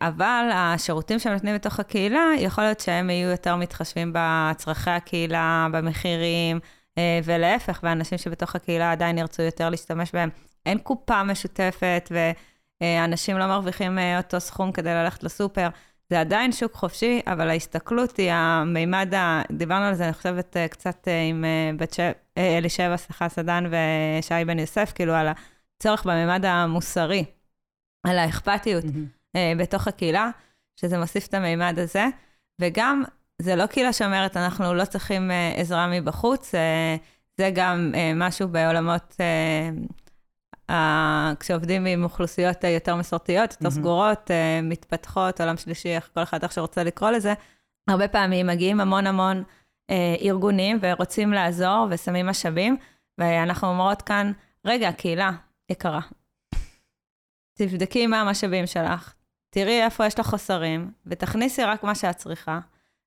[0.00, 6.60] אבל השירותים שהם נותנים בתוך הקהילה, יכול להיות שהם יהיו יותר מתחשבים בצרכי הקהילה, במחירים,
[7.24, 10.28] ולהפך, ואנשים שבתוך הקהילה עדיין ירצו יותר להשתמש בהם.
[10.66, 12.12] אין קופה משותפת,
[12.80, 15.68] ואנשים לא מרוויחים אה, אותו סכום כדי ללכת לסופר.
[16.10, 19.42] זה עדיין שוק חופשי, אבל ההסתכלות היא המימד, ה...
[19.52, 22.00] דיברנו על זה, אני חושבת, אה, קצת אה, עם אה, בת ש...
[22.38, 25.28] אה, אלישבע, סליחה, סדן ושי בן יוסף, כאילו על
[25.78, 27.24] הצורך במימד המוסרי,
[28.06, 28.84] על האכפתיות
[29.36, 30.30] אה, בתוך הקהילה,
[30.80, 32.06] שזה מוסיף את המימד הזה,
[32.60, 33.02] וגם,
[33.40, 36.96] זה לא קהילה שאומרת, אנחנו לא צריכים אה, עזרה מבחוץ, אה,
[37.38, 39.70] זה גם אה, משהו בעולמות, אה,
[40.76, 43.74] ה- כשעובדים עם אוכלוסיות אה, יותר מסורתיות, יותר מהמם.
[43.74, 47.34] סגורות, אה, מתפתחות, עולם שלישי, איך כל אחד איך שרוצה לקרוא לזה,
[47.88, 49.42] הרבה פעמים מגיעים המון המון
[49.90, 52.76] אה, ארגונים ורוצים לעזור ושמים משאבים,
[53.18, 54.32] ואנחנו אומרות כאן,
[54.64, 55.30] רגע, קהילה
[55.70, 56.00] יקרה,
[57.54, 59.14] תבדקי מה המשאבים שלך,
[59.50, 62.58] תראי איפה יש לך חוסרים, ותכניסי רק מה שאת צריכה,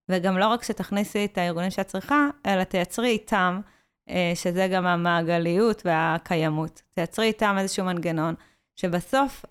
[0.09, 3.61] וגם לא רק שתכניסי את הארגונים שאת צריכה, אלא תייצרי איתם,
[4.09, 6.81] אה, שזה גם המעגליות והקיימות.
[6.93, 8.35] תייצרי איתם איזשהו מנגנון,
[8.75, 9.45] שבסוף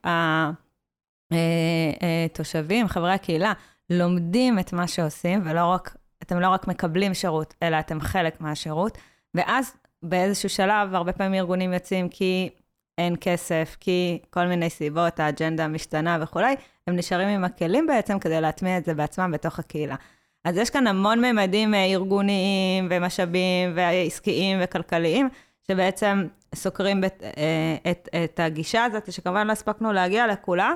[1.30, 3.52] התושבים, חברי הקהילה,
[3.90, 8.98] לומדים את מה שעושים, ולא רק, אתם לא רק מקבלים שירות, אלא אתם חלק מהשירות,
[9.34, 12.50] ואז באיזשהו שלב, הרבה פעמים ארגונים יוצאים כי
[12.98, 16.54] אין כסף, כי כל מיני סיבות, האג'נדה משתנה וכולי,
[16.86, 19.96] הם נשארים עם הכלים בעצם כדי להטמיע את זה בעצמם בתוך הקהילה.
[20.44, 25.28] אז יש כאן המון ממדים אה, ארגוניים ומשאבים ועסקיים וכלכליים,
[25.68, 30.72] שבעצם סוקרים בת, אה, את, את הגישה הזאת, שכמובן לא הספקנו להגיע לכולה,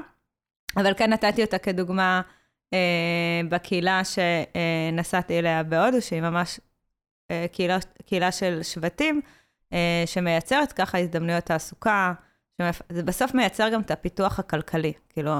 [0.77, 2.21] אבל כן נתתי אותה כדוגמה
[2.73, 6.61] אה, בקהילה שנסעתי אליה בהודו, שהיא ממש
[7.53, 9.21] קהילה, קהילה של שבטים,
[10.07, 12.13] שמייצרת ככה הזדמנויות תעסוקה.
[12.89, 14.93] זה בסוף מייצר גם את הפיתוח הכלכלי.
[15.09, 15.33] כאילו,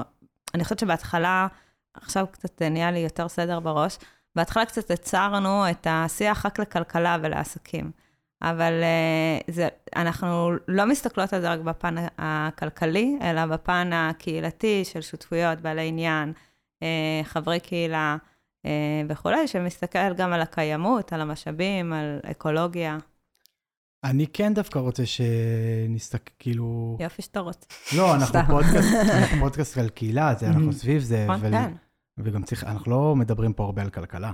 [0.53, 1.47] אני חושבת שבהתחלה,
[1.93, 3.97] עכשיו קצת נהיה לי יותר סדר בראש,
[4.35, 7.91] בהתחלה קצת הצרנו את השיח רק לכלכלה ולעסקים.
[8.41, 15.01] אבל uh, זה, אנחנו לא מסתכלות על זה רק בפן הכלכלי, אלא בפן הקהילתי של
[15.01, 16.33] שותפויות, בעלי עניין,
[16.79, 16.83] uh,
[17.23, 18.17] חברי קהילה
[18.65, 18.69] uh,
[19.09, 22.97] וכולי, שמסתכל גם על הקיימות, על המשאבים, על אקולוגיה.
[24.03, 26.97] אני כן דווקא רוצה שנסתכל, כאילו...
[26.99, 27.65] יופי שאתה רוצה.
[27.97, 28.39] לא, אנחנו.
[28.47, 31.73] פודקאסט, אנחנו פודקאסט על קהילה, זה, אנחנו סביב זה, נכון, כן.
[32.17, 34.31] וגם צריך, אנחנו לא מדברים פה הרבה על כלכלה.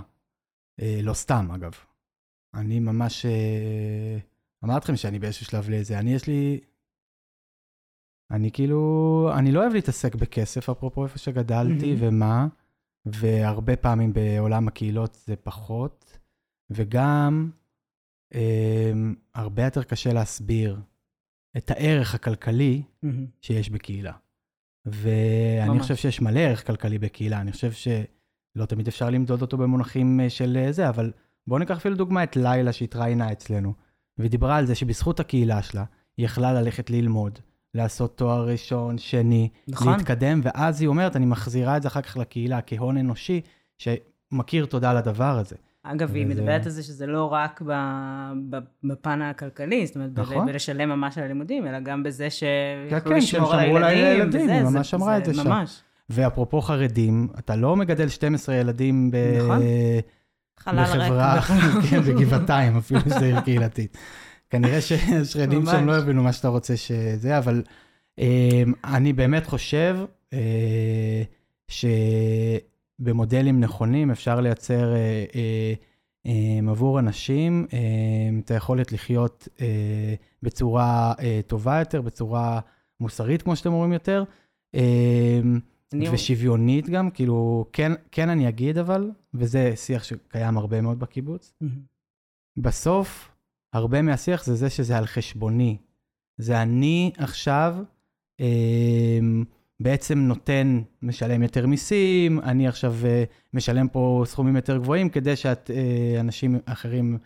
[0.81, 1.71] אה, לא סתם, אגב.
[2.53, 3.25] אני ממש...
[3.25, 4.17] אה,
[4.63, 6.59] אמרתי לכם שאני באיזשהו שלב לזה, אני יש לי...
[8.31, 9.31] אני כאילו...
[9.37, 11.95] אני לא אוהב להתעסק בכסף, אפרופו איפה שגדלתי.
[11.99, 12.47] ומה,
[13.05, 16.17] והרבה פעמים בעולם הקהילות זה פחות,
[16.69, 17.51] וגם
[18.33, 18.91] אה,
[19.35, 20.81] הרבה יותר קשה להסביר
[21.57, 22.83] את הערך הכלכלי.
[23.41, 24.13] שיש בקהילה.
[24.85, 25.79] ואני.
[25.79, 30.29] חושב שיש מלא ערך כלכלי בקהילה, אני חושב שלא תמיד אפשר למדוד אותו במונחים אה,
[30.29, 31.11] של אה, זה, אבל
[31.47, 33.73] בואו ניקח אפילו דוגמא את לילה שהתראיינה אצלנו,
[34.17, 35.83] ודיברה על זה שבזכות הקהילה שלה,
[36.17, 37.39] היא יכלה ללכת ללמוד,
[37.73, 39.97] לעשות תואר ראשון, שני, נכון.
[39.97, 43.41] להתקדם, ואז היא אומרת, אני מחזירה את זה אחר כך לקהילה כהון אנושי,
[43.77, 45.55] שמכיר תודה לדבר הזה.
[45.83, 47.61] אגב, היא מדברת על זה שזה לא רק
[48.83, 50.45] בפן הכלכלי, זאת אומרת, נכון.
[50.45, 53.83] בלשלם ממש על הלימודים, אלא גם בזה כן, שיכולו כן, לשמור על שהם שמרו על
[53.83, 55.63] הילדים, הילדים, היא ממש אמרה את זה שם.
[56.09, 59.17] ואפרופו חרדים, אתה לא מגדל 12 ילדים ב...
[59.39, 59.59] נכון.
[60.67, 61.41] בחברה.
[61.89, 63.97] כן, בגבעתיים, אפילו שזה עיר קהילתית.
[64.49, 64.79] כנראה
[65.49, 65.71] ממש.
[65.71, 67.63] שהם לא הבינו מה שאתה רוצה שזה, אבל
[68.19, 69.97] אה, אני באמת חושב
[70.33, 71.23] אה,
[73.03, 75.73] שבמודלים נכונים אפשר לייצר אה, אה,
[76.25, 77.79] אה, עבור אנשים אה,
[78.39, 80.13] את היכולת לחיות אה,
[80.43, 82.59] בצורה אה, טובה יותר, בצורה
[82.99, 84.23] מוסרית, כמו שאתם אומרים יותר.
[84.75, 85.39] אה,
[85.93, 86.09] אני...
[86.09, 91.93] ושוויונית גם, כאילו, כן, כן אני אגיד אבל, וזה שיח שקיים הרבה מאוד בקיבוץ, מהמם.
[92.57, 93.31] בסוף,
[93.73, 95.77] הרבה מהשיח זה זה שזה על חשבוני.
[96.37, 97.75] זה אני עכשיו
[98.39, 99.19] אה,
[99.79, 106.59] בעצם נותן, משלם יותר מיסים, אני עכשיו אה, משלם פה סכומים יותר גבוהים כדי שאנשים
[106.65, 107.17] אחרים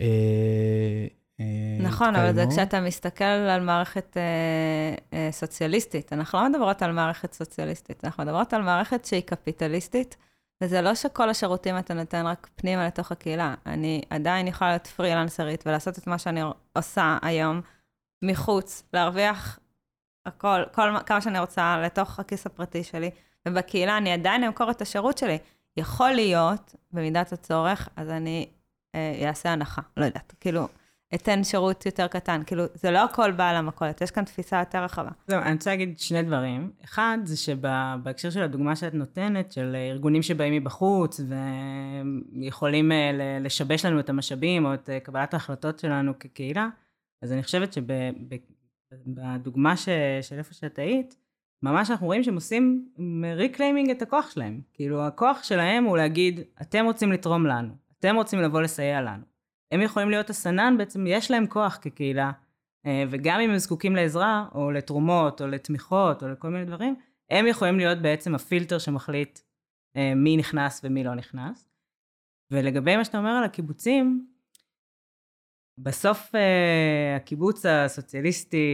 [0.00, 1.06] אה,
[1.40, 2.44] אה, נכון, אבל זה.
[2.50, 6.12] כשאתה מסתכל על מערכת אה, אה, סוציאליסטית.
[6.12, 10.16] אנחנו לא מדברות על מערכת סוציאליסטית, אנחנו מדברות על מערכת שהיא קפיטליסטית,
[10.60, 13.54] וזה לא שכל השירותים אתה נותן רק פנימה לתוך הקהילה.
[13.66, 16.40] אני עדיין יכולה להיות פרילנסרית ולעשות את מה שאני
[16.72, 17.60] עושה היום
[18.24, 19.58] מחוץ, להרוויח
[20.26, 23.10] הכל, כל, כמה שאני רוצה לתוך הכיס הפרטי שלי,
[23.48, 25.38] ובקהילה אני עדיין אמכור את השירות שלי.
[25.76, 28.48] יכול להיות, במידת הצורך, אז אני
[28.94, 30.68] אה, אעשה הנחה, לא יודעת, כאילו,
[31.14, 35.10] אתן שירות יותר קטן, כאילו, זה לא הכל בעל המכולת, יש כאן תפיסה יותר רחבה.
[35.28, 36.70] זהו, אני רוצה להגיד שני דברים.
[36.84, 41.20] אחד, זה שבהקשר של הדוגמה שאת נותנת, של ארגונים שבאים מבחוץ
[42.32, 43.10] ויכולים אה,
[43.40, 46.68] לשבש לנו את המשאבים או את אה, קבלת ההחלטות שלנו כקהילה,
[47.22, 47.72] אז אני חושבת
[48.90, 49.88] שבדוגמה ש...
[50.22, 51.16] של איפה שאת היית,
[51.62, 52.88] ממש אנחנו רואים שהם עושים
[53.36, 54.60] reclaiming את הכוח שלהם.
[54.72, 59.24] כאילו, הכוח שלהם הוא להגיד, אתם רוצים לתרום לנו, אתם רוצים לבוא לסייע לנו.
[59.72, 62.32] הם יכולים להיות המסנן, בעצם יש להם כוח כקהילה,
[62.86, 66.96] אה, וגם אם הם זקוקים לעזרה, או לתרומות, או לתמיכות, או לכל מיני דברים,
[67.30, 69.38] הם יכולים להיות בעצם הפילטר שמחליט
[69.96, 71.68] אה, מי נכנס ומי לא נכנס.
[72.50, 74.26] ולגבי מה שאתה אומר על הקיבוצים,
[75.78, 78.66] בסוף אה, הקיבוץ הסוציאליסטי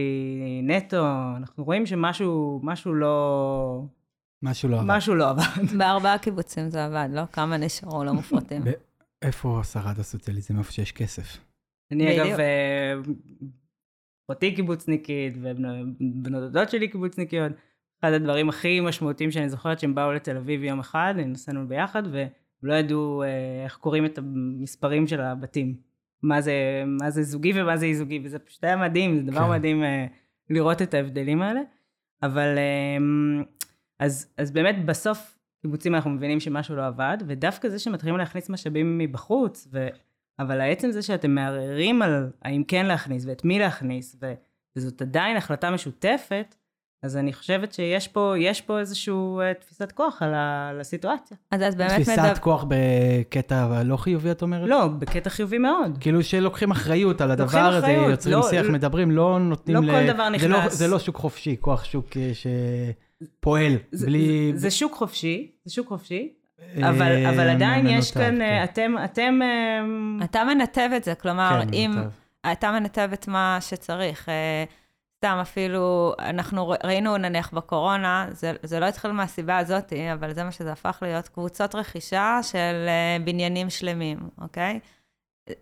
[0.63, 1.05] נטו,
[1.37, 3.83] אנחנו רואים שמשהו משהו לא...
[4.43, 4.87] משהו לא עבד.
[4.87, 5.43] משהו לא עבד.
[5.77, 7.21] בארבעה קיבוצים זה עבד, לא?
[7.31, 8.61] כמה נשארו לא מופרטים.
[9.21, 10.59] איפה שרד הסוציאליזם?
[10.59, 11.37] איפה שיש כסף.
[11.91, 12.21] אני.
[12.21, 12.93] אגב, אה,
[14.25, 17.51] אחותי קיבוצניקית, ובנות דודות שלי קיבוצניקיות.
[17.99, 22.73] אחד הדברים הכי משמעותיים שאני זוכרת שהם באו לתל אביב יום אחד, נסענו ביחד, ולא
[22.73, 25.92] ידעו אה, איך קוראים את המספרים של הבתים.
[26.23, 26.53] מה זה,
[26.87, 29.49] מה זה זוגי ומה זה אי זוגי, וזה פשוט היה מדהים, זה דבר כן.
[29.49, 30.05] מדהים אה,
[30.49, 31.61] לראות את ההבדלים האלה.
[32.23, 33.43] אבל אה,
[33.99, 38.97] אז, אז באמת בסוף קיבוצים אנחנו מבינים שמשהו לא עבד, ודווקא זה שמתחילים להכניס משאבים
[38.97, 39.87] מבחוץ, ו...
[40.39, 44.33] אבל העצם זה שאתם מערערים על האם כן להכניס ואת מי להכניס, ו...
[44.75, 46.55] וזאת עדיין החלטה משותפת,
[47.03, 50.69] אז אני חושבת שיש פה, יש פה איזושהי uh, תפיסת כוח על, ה...
[50.69, 51.37] על הסיטואציה.
[51.51, 52.35] אז את באמת תפיסת מדבר...
[52.35, 54.69] כוח בקטע לא חיובי, את אומרת?
[54.69, 55.97] לא, בקטע חיובי מאוד.
[55.99, 59.93] כאילו שלוקחים אחריות על הדבר הזה, אחריות, יוצרים לא- שיח, לא- מדברים, לא נותנים לא
[59.93, 60.73] כל דבר זה לא, נכנס.
[60.73, 64.51] זה לא שוק חופשי, כוח שוק אה, שפועל, זה, בלי...
[64.53, 68.63] זה, זה שוק חופשי, זה שוק חופשי, אה, אבל, אבל עדיין יש מנותק, כאן, כן.
[68.63, 69.39] אתם, אתם,
[70.23, 72.09] אתה מנתב את זה, כלומר, כן, אם מנותב.
[72.51, 74.29] אתה מנתב את מה שצריך.
[75.23, 80.51] סתם אפילו, אנחנו ראינו נניח בקורונה, זה, זה לא התחיל מהסיבה הזאת, אבל זה מה
[80.51, 84.79] שזה הפך להיות, קבוצות רכישה של אה, בניינים שלמים, אוקיי?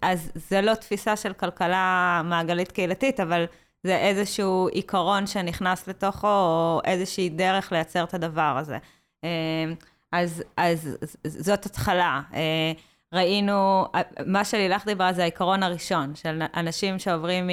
[0.02, 3.46] אז זה לא תפיסה של כלכלה מעגלית קהילתית, אבל
[3.84, 8.78] זה איזשהו עיקרון שנכנס לתוכו, או איזושהי דרך לייצר את הדבר הזה.
[9.24, 9.74] אה,
[10.12, 12.22] אז, אז זאת התחלה.
[12.34, 12.72] אה,
[13.14, 13.86] ראינו,
[14.26, 17.50] מה שלילך דיברה זה העיקרון הראשון, של אנשים שעוברים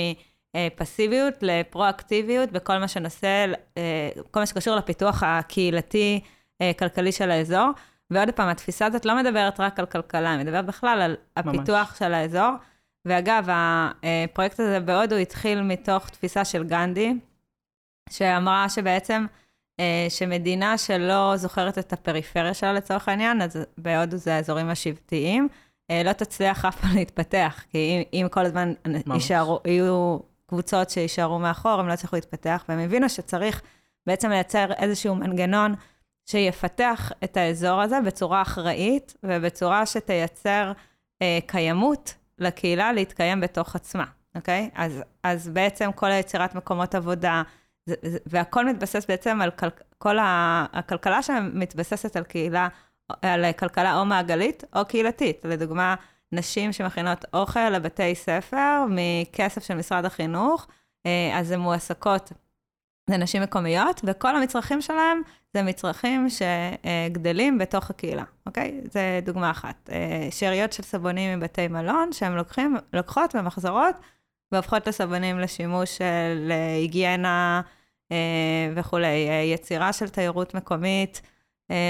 [0.57, 6.21] מפסיביות לפרואקטיביות בכל מה שנושא, אה, כל מה שקשור לפיתוח הקהילתי,
[6.61, 7.71] אה, כלכלי של האזור.
[8.11, 12.15] ועוד פעם, התפיסה הזאת לא מדברת רק על כלכלה, היא מדברת בכלל על הפיתוח של
[12.15, 12.51] האזור.
[13.05, 17.15] ואגב, הפרויקט הזה בהודו התחיל מתוך תפיסה של גנדי,
[18.11, 19.27] שאמרה שבעצם,
[19.81, 25.49] אה, שמדינה שלא זוכרת את הפריפריה שלה לצורך העניין, אז בהודו זה האזורים השבטיים,
[25.91, 28.73] אה, לא תצליח אף פעם להתפתח, כי אם, אם כל הזמן
[29.15, 33.63] יישארו, יהיו קבוצות שיישארו מאחור, הם לא יצליחו להתפתח, והם הבינו שצריך
[34.07, 35.75] בעצם לייצר איזשהו מנגנון
[36.27, 40.73] שיפתח את האזור הזה בצורה אחראית, ובצורה שתייצר
[41.23, 44.71] אה, קיימות לקהילה להתקיים בתוך עצמה, אוקיי?
[44.75, 47.43] אז, אז בעצם כל היצירת מקומות עבודה,
[48.27, 49.67] והכל מתבסס בעצם על כל,
[49.99, 52.69] כל ה, הכלכלה שמתבססת על קהילה,
[53.23, 55.45] על כלכלה או מעגלית או קהילתית.
[55.45, 55.95] לדוגמה,
[56.33, 60.67] נשים שמכינות אוכל לבתי ספר מכסף של משרד החינוך,
[61.07, 62.33] אה, אז הן מועסקות,
[63.11, 65.23] זה נשים מקומיות, וכל המצרכים שלהם
[65.55, 68.81] זה מצרכים שגדלים בתוך הקהילה, אוקיי?
[68.85, 69.91] זה דוגמה אחת.
[69.93, 73.95] אה, שאריות של סבונים מבתי מלון, שהן לוקחים, לוקחות ומחזרות,
[74.53, 77.61] והופכות לסבונים לשימוש של היגיינה
[78.13, 78.17] אה,
[78.75, 79.29] וכולי.
[79.55, 81.23] יצירה של תיירות מקומית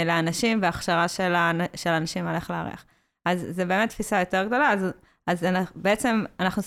[0.07, 2.85] לאנשים והכשרה של, האנ- של אנשים על איך לארח.
[3.33, 4.87] אז זה באמת תפיסה יותר גדולה, אז,
[5.27, 6.63] אז אנחנו, בעצם אנחנו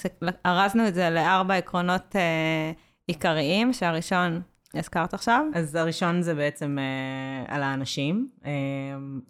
[0.45, 2.72] ארזנו את זה לארבע עקרונות אה,
[3.07, 4.41] עיקריים, שהראשון
[4.74, 5.45] הזכרת עכשיו?
[5.53, 8.51] אז הראשון זה בעצם אה, על האנשים, אה,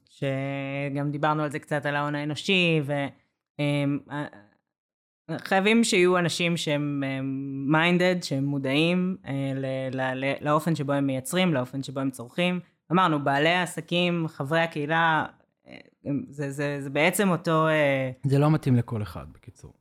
[0.10, 2.82] שגם דיברנו על זה קצת, על ההון האנושי,
[5.30, 7.04] וחייבים אה, שיהיו אנשים שהם
[7.68, 12.60] מיינדד, אה, שהם מודעים אה, ל- ל- לאופן שבו הם מייצרים, לאופן שבו הם צורכים.
[12.92, 15.41] אמרנו, בעלי העסקים, חברי הקהילה, אה,
[16.30, 17.68] זה, זה, זה בעצם אותו...
[17.68, 19.74] אה, זה לא מתאים לכל אחד, בקיצור.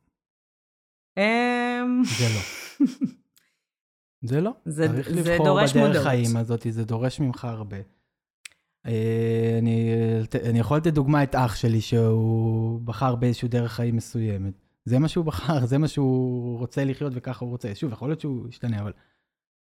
[1.17, 1.81] אה,
[2.19, 2.41] זה לא.
[4.29, 4.51] זה לא.
[4.65, 6.07] זה- צריך זה לבחור דורש בדרך מודעות.
[6.07, 7.77] חיים הזאת, זה דורש ממך הרבה.
[8.85, 9.91] אה, אני,
[10.49, 14.53] אני יכול לתת דוגמה את אח שלי, שהוא בחר באיזשהו דרך חיים מסוימת.
[14.85, 17.75] זה מה שהוא בחר, זה מה שהוא רוצה לחיות וככה הוא רוצה.
[17.75, 18.91] שוב, יכול להיות שהוא ישתנה, אבל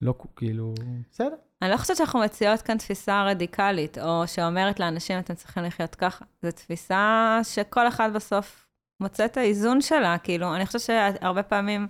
[0.03, 0.75] לא כאילו,
[1.11, 1.35] בסדר.
[1.63, 6.25] אני לא חושבת שאנחנו מציעות כאן תפיסה רדיקלית, או שאומרת לאנשים, אתם צריכים לחיות ככה.
[6.43, 8.67] זו תפיסה שכל אחד בסוף
[9.01, 10.19] מוצא את האיזון שלה.
[10.19, 11.89] כאילו, אני חושבת שהרבה פעמים,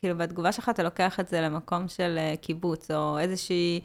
[0.00, 3.80] כאילו, בתגובה שלך אתה לוקח את זה למקום של אה, קיבוץ, או איזושהי...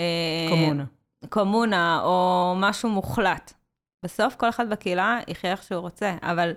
[0.00, 0.84] אה, קומונה.
[1.28, 3.52] קומונה, או משהו מוחלט.
[4.02, 6.52] בסוף כל אחד בקהילה יחיה איך שהוא רוצה, אבל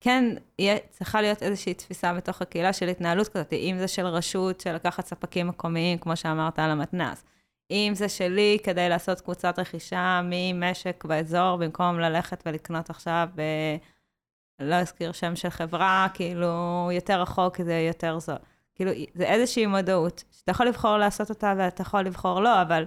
[0.00, 0.24] כן,
[0.58, 4.74] יהיה, צריכה להיות איזושהי תפיסה בתוך הקהילה של התנהלות כזאת, אם זה של רשות, של
[4.74, 7.24] לקחת ספקים מקומיים, כמו שאמרת על המתנ"ס,
[7.70, 13.42] אם זה שלי כדי לעשות קבוצת רכישה ממשק באזור, במקום ללכת ולקנות עכשיו, ב...
[14.60, 16.48] לא אזכיר שם של חברה, כאילו,
[16.92, 18.36] יותר רחוק, זה יותר זול.
[18.74, 22.84] כאילו, זה איזושהי מודעות, שאתה יכול לבחור לעשות אותה ואתה יכול לבחור לא, אבל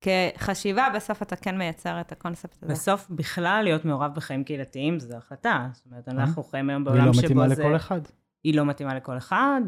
[0.00, 2.72] כחשיבה, בסוף אתה כן מייצר את הקונספט הזה.
[2.72, 5.68] בסוף בכלל להיות מעורב בחיים קהילתיים זו החלטה.
[5.72, 7.62] זאת אומרת, אנחנו חיים היום והיא בעולם לא שבו מתאימה זה...
[7.62, 8.00] לכל אחד.
[8.44, 9.60] היא לא מתאימה לכל אחד,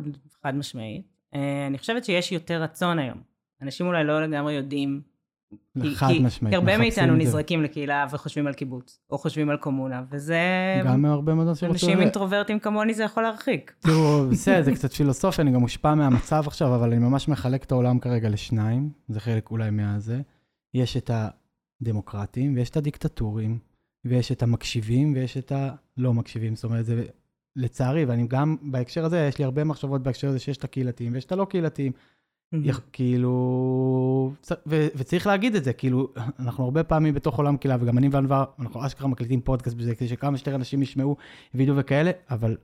[0.43, 1.07] חד משמעית.
[1.35, 3.19] אה, אני חושבת שיש יותר רצון היום.
[3.63, 5.10] אנשים אולי לא לגמרי יודעים.
[5.95, 7.17] חד משמעית, כי הרבה מאיתנו.
[7.17, 10.41] נזרקים לקהילה וחושבים על קיבוץ, או חושבים על קומונה, וזה...
[10.85, 11.89] גם הרבה מאוד אנשים רוצים...
[11.89, 13.73] אנשים אינטרוברטים כמוני זה יכול להרחיק.
[13.81, 17.73] תראו, בסדר, זה קצת פילוסופיה, אני גם מושפע מהמצב עכשיו, אבל אני ממש מחלק את
[17.73, 20.21] העולם כרגע לשניים, זה חלק אולי מהזה.
[20.75, 21.11] יש את
[21.83, 23.59] הדמוקרטים, ויש את הדיקטטורים,
[24.05, 26.55] ויש את המקשיבים, ויש את הלא מקשיבים.
[26.55, 27.05] זאת אומרת, זה
[27.57, 31.25] לצערי, ואני גם בהקשר הזה, יש לי הרבה מחשבות בהקשר הזה שיש את הקהילתיים ויש
[31.25, 31.93] את הלא קהילתיים.
[32.93, 34.33] כאילו,
[34.67, 38.45] ו- וצריך להגיד את זה, כאילו, אנחנו הרבה פעמים בתוך עולם קהילה, וגם אני וענבר,
[38.61, 41.17] אנחנו אשכרה מקליטים פודקאסט בזה, כדי שכמה שיותר אנשים ישמעו
[41.55, 42.57] וידאו וכאלה, אבל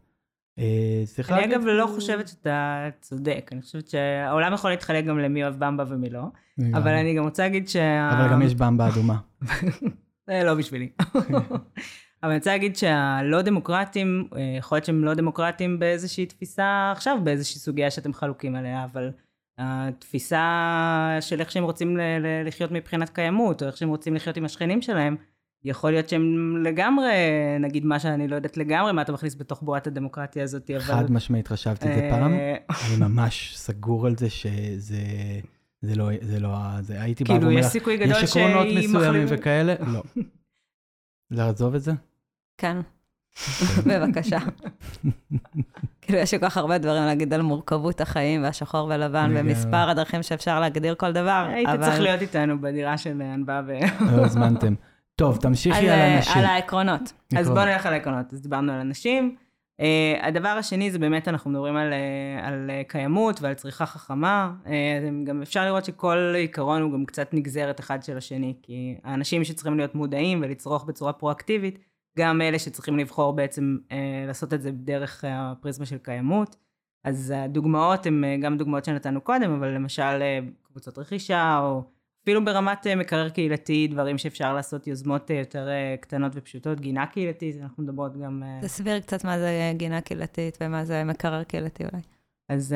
[0.59, 1.55] אה, צריך אני להגיד...
[1.57, 6.11] אגב לא חושבת שאתה צודק, אני חושבת שהעולם יכול להתחלק גם למי אוהב במבה ומי
[6.11, 6.25] לא.
[6.75, 8.11] אבל אני גם רוצה להגיד שה...
[8.13, 9.17] אבל גם יש במבה אדומה.
[10.27, 10.91] זה לא בשבילי.
[12.23, 17.19] אבל אני רוצה להגיד שהלא דמוקרטים, אה, יכול להיות שהם לא דמוקרטים באיזושהי תפיסה עכשיו,
[17.25, 19.11] באיזושהי סוגיה שאתם חלוקים עליה, אבל
[19.59, 24.37] התפיסה של איך שהם רוצים ל- ל- לחיות מבחינת קיימות, או איך שהם רוצים לחיות
[24.37, 25.17] עם השכנים שלהם,
[25.65, 27.13] יכול להיות שהם לגמרי,
[27.61, 30.81] נגיד מה שאני לא יודעת לגמרי, מה אתה מכניס בתוך בועת הדמוקרטיה הזאת, אבל...
[30.81, 32.33] חד משמעית חשבתי את זה אה, פעם,
[32.87, 34.99] אני ממש סגור על זה שזה...
[35.81, 38.67] זה לא, זה לא, זה הייתי בא כאילו, ואומר יש לך, סיכוי גדול יש עקרונות
[38.77, 39.75] מסוימים וכאלה?
[39.87, 40.03] לא.
[41.31, 41.93] לעזוב את זה?
[42.59, 42.77] כן.
[43.87, 44.39] בבקשה.
[46.01, 49.33] כאילו, יש לי כל כך הרבה דברים להגיד על מורכבות החיים והשחור ולבן.
[49.35, 51.85] ומספר הדרכים שאפשר להגדיר כל דבר, היית אבל...
[51.85, 53.73] צריך להיות איתנו בדירה של ענווה ו...
[54.17, 54.75] לא הזמנתם.
[55.17, 56.39] טוב, תמשיכי על אה, אנשים.
[56.39, 57.13] על העקרונות.
[57.37, 57.51] אז.
[57.51, 58.33] בואו נלך על העקרונות.
[58.33, 59.37] אז דיברנו על אנשים.
[59.81, 64.53] Uh, הדבר השני זה באמת, אנחנו מדברים על, uh, על uh, קיימות ועל צריכה חכמה.
[64.65, 64.69] Uh,
[65.25, 69.77] גם אפשר לראות שכל עיקרון הוא גם קצת נגזרת אחד של השני, כי האנשים שצריכים
[69.77, 71.79] להיות מודעים ולצרוך בצורה פרואקטיבית,
[72.19, 73.93] גם אלה שצריכים לבחור בעצם uh,
[74.27, 76.57] לעשות את זה דרך הפריזמה של קיימות.
[77.05, 81.83] אז הדוגמאות הן uh, גם דוגמאות שנתנו קודם, אבל למשל uh, קבוצות רכישה, או
[82.23, 85.69] אפילו ברמת מקרר קהילתי, דברים שאפשר לעשות יוזמות יותר
[86.01, 88.43] קטנות ופשוטות, גינה קהילתית, אנחנו מדברות גם...
[88.63, 92.03] תסביר קצת מה זה גינה קהילתית ומה זה מקרר קהילתי אולי.
[92.49, 92.75] אז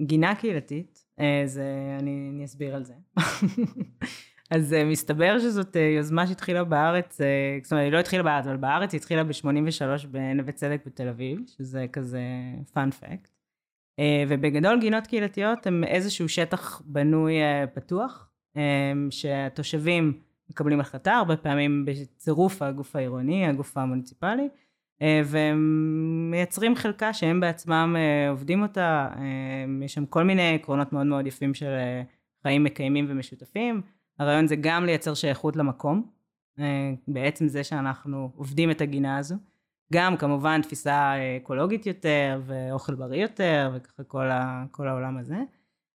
[0.00, 1.04] גינה קהילתית,
[1.44, 2.94] זה, אני, אני אסביר על זה.
[4.50, 7.24] אז uh, מסתבר שזאת uh, יוזמה שהתחילה בארץ, uh,
[7.62, 11.38] זאת אומרת, היא לא התחילה בארץ, אבל בארץ היא התחילה ב-83 בנווה צדק בתל אביב,
[11.46, 12.20] שזה כזה
[12.72, 13.28] פאנ פקט.
[14.00, 18.24] Uh, ובגדול גינות קהילתיות הם איזשהו שטח בנוי uh, פתוח,
[19.10, 20.20] שהתושבים
[20.50, 24.48] מקבלים החלטה, הרבה פעמים בצירוף הגוף העירוני, הגוף המוניציפלי,
[25.02, 30.92] אה, והם מייצרים חלקה שהם בעצמם אה, עובדים אותה, אה, יש שם כל מיני עקרונות
[30.92, 32.02] מאוד מאוד יפים של אה,
[32.42, 33.80] חיים מקיימים ומשותפים.
[34.18, 36.10] הרעיון זה גם לייצר שייכות למקום,
[36.58, 39.34] אה, בעצם זה שאנחנו עובדים את הגינה הזו.
[39.92, 45.38] גם כמובן תפיסה אקולוגית יותר ואוכל בריא יותר וככה כל, ה, כל העולם הזה.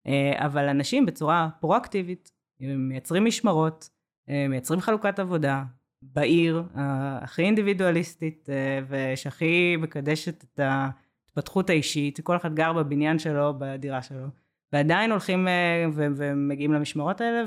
[0.07, 3.91] אה, אבל אנשים בצורה פרואקטיבית הם מייצרים משמרות,
[4.29, 5.64] אה, מייצרים חלוקת עבודה,
[6.03, 8.49] בעיר הכי אינדיבידואליסטית
[8.89, 14.27] ושהכי מקדשת את ההתפתחות האישית, כל אחד גר בבניין שלו, בדירה שלו,
[14.73, 15.49] ועדיין הולכים
[15.95, 17.45] ומגיעים למשמרות האלה,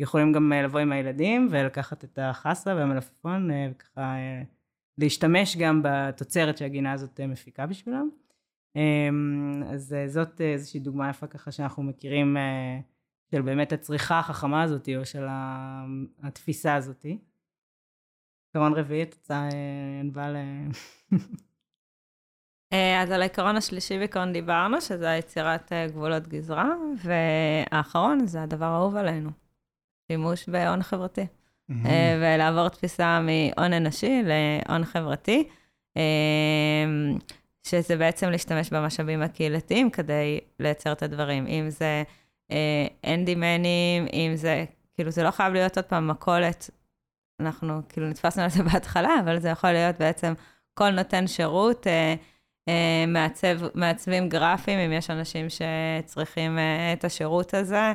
[0.00, 4.42] ויכולים גם אה, לבוא עם הילדים ולקחת את החסה והמלפפון, אה, וככה אה,
[4.98, 8.08] להשתמש גם בתוצרת שהגינה הזאת מפיקה בשבילם.
[8.76, 12.36] אמ, אז זאת איזושהי דוגמה יפה ככה שאנחנו מכירים
[13.30, 15.26] של באמת הצריכה החכמה הזאת, או של
[16.22, 17.06] התפיסה הזאת.
[18.48, 19.48] עיקרון רביעי, את רוצה,
[20.00, 20.36] ענבל?
[23.02, 26.68] אז על העיקרון השלישי בעיקרון דיברנו, שזה יצירת גבולות גזרה,
[27.04, 29.30] והאחרון זה הדבר האהוב עלינו,
[30.10, 31.26] שימוש בהון חברתי.
[31.70, 35.48] אה, ולעבור תפיסה מהון אנושי להון חברתי,
[35.96, 36.02] אה,
[37.62, 41.46] שזה בעצם להשתמש במשאבים הקהילתיים כדי לייצר את הדברים.
[41.46, 42.02] אם זה
[43.06, 46.70] אנדימנים, אם זה, כאילו זה לא חייב להיות עוד פעם מכולת,
[47.40, 50.32] אנחנו כאילו נתפסנו על זה בהתחלה, אבל זה יכול להיות בעצם
[50.74, 52.14] כל נותן שירות, אה,
[52.68, 57.92] אה, מעצב, מעצבים גרפיים, אם יש אנשים שצריכים אה, את השירות הזה, אה,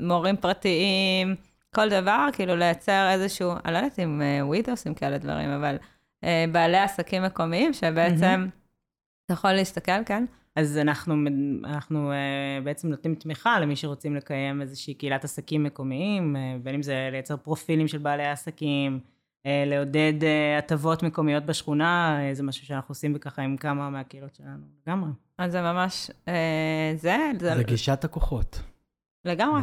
[0.00, 1.34] מורים פרטיים,
[1.74, 5.76] כל דבר, כאילו לייצר איזשהו, אני לא יודעת אם וויד עושים כאלה דברים, אבל
[6.24, 8.48] אה, בעלי עסקים מקומיים, שבעצם,
[9.24, 10.24] אתה יכול להסתכל, כן?
[10.56, 11.14] אז אנחנו,
[11.64, 17.08] אנחנו uh, בעצם נותנים תמיכה למי שרוצים לקיים איזושהי קהילת עסקים מקומיים, בין אם זה
[17.12, 19.00] לייצר פרופילים של בעלי עסקים,
[19.44, 20.12] לעודד
[20.58, 25.10] הטבות מקומיות בשכונה, זה משהו שאנחנו עושים ככה עם כמה מהקהילות שלנו, לגמרי.
[25.38, 26.30] אז זה ממש uh,
[26.96, 27.16] זה.
[27.38, 28.60] זה גישת הכוחות.
[29.24, 29.60] לגמרי,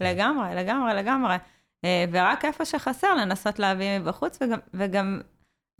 [0.00, 1.36] לגמרי, לגמרי, לגמרי.
[1.36, 5.20] Uh, ורק איפה שחסר, לנסות להביא מבחוץ, וגם, וגם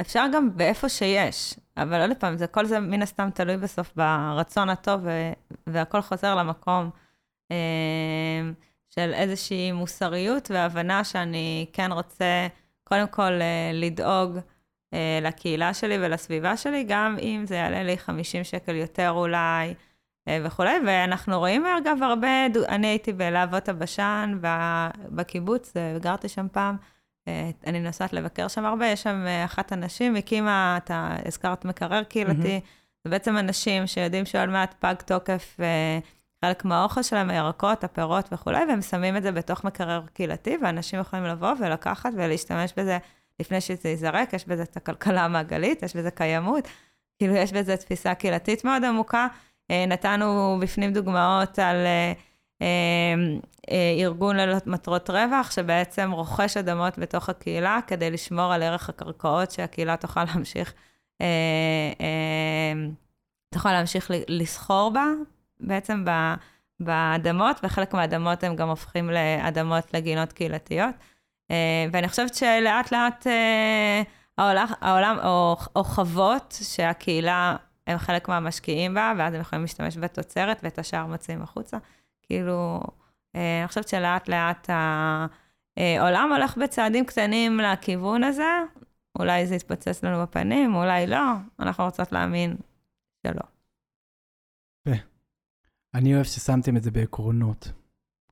[0.01, 4.69] אפשר גם באיפה שיש, אבל עוד פעם, זה, כל זה מן הסתם תלוי בסוף ברצון
[4.69, 5.07] הטוב,
[5.67, 6.91] והכל חוזר למקום
[7.51, 8.51] אה,
[8.91, 12.47] של איזושהי מוסריות והבנה שאני כן רוצה,
[12.85, 14.39] קודם כל, אה, לדאוג
[14.95, 19.73] אה, לקהילה שלי ולסביבה שלי, גם אם זה יעלה לי 50 שקל יותר אולי, אה,
[20.45, 20.75] וכולי.
[20.87, 24.39] ואנחנו רואים, אגב, הרבה, אני הייתי בלהבות הבשן
[25.11, 26.77] בקיבוץ, וגרתי שם פעם.
[27.29, 32.03] אה, אני נוסעת לבקר שם הרבה, יש שם אה, אחת הנשים, הקימה, אתה הזכרת מקרר
[32.03, 33.05] קהילתי, mm-hmm.
[33.05, 35.99] זה בעצם אנשים שיודעים שעוד מעט פג תוקף אה,
[36.45, 41.25] חלק מהאוכל שלהם, הירקות, הפירות וכולי, והם שמים את זה בתוך מקרר קהילתי, ואנשים יכולים
[41.25, 42.99] לבוא ולקחת ולהשתמש בזה
[43.41, 46.69] לפני שזה ייזרק, יש בזה את הכלכלה המעגלית, יש בזה קיימות,
[47.19, 49.27] כאילו יש בזה תפיסה קהילתית מאוד עמוקה.
[49.71, 51.77] נתנו בפנים דוגמאות על...
[52.61, 53.41] אמ,
[53.71, 59.51] אה, ארגון ללא מטרות רווח, שבעצם רוכש אדמות בתוך הקהילה כדי לשמור על ערך הקרקעות
[59.51, 60.75] שהקהילה תוכל להמשיך,
[61.21, 61.27] אה,
[62.01, 62.89] אה,
[63.55, 65.07] תוכל להמשיך לסחור בה,
[65.61, 66.05] בעצם
[66.81, 70.95] באדמות, וחלק מהאדמות הם גם הופכים לאדמות לגינות קהילתיות.
[71.93, 73.27] ואני חושבת שלאט לאט
[74.83, 77.57] העולם או, או חוות שהקהילה
[77.89, 81.79] הם חלק מהמשקיעים בה, ואז הם יכולים להשתמש בתוצרת ואת השאר מוציאים החוצה.
[82.23, 82.81] כאילו,
[83.37, 84.71] אה, אני חושבת שלאט לאט
[85.77, 88.63] העולם הולך בצעדים קטנים לכיוון הזה,
[89.19, 91.25] אולי זה יתפוצץ לנו בפנים, אולי לא,
[91.61, 92.57] אנחנו רוצות להאמין
[93.27, 93.43] שלא.
[95.95, 97.73] אני אוהב ששמתם את זה בעקרונות.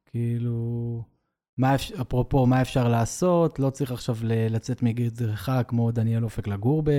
[0.06, 1.02] כאילו,
[1.58, 6.82] מה אפשר, אפרופו, מה אפשר לעשות, לא צריך עכשיו לצאת מגדרך כמו דניאל אופק לגור
[6.82, 6.90] ב...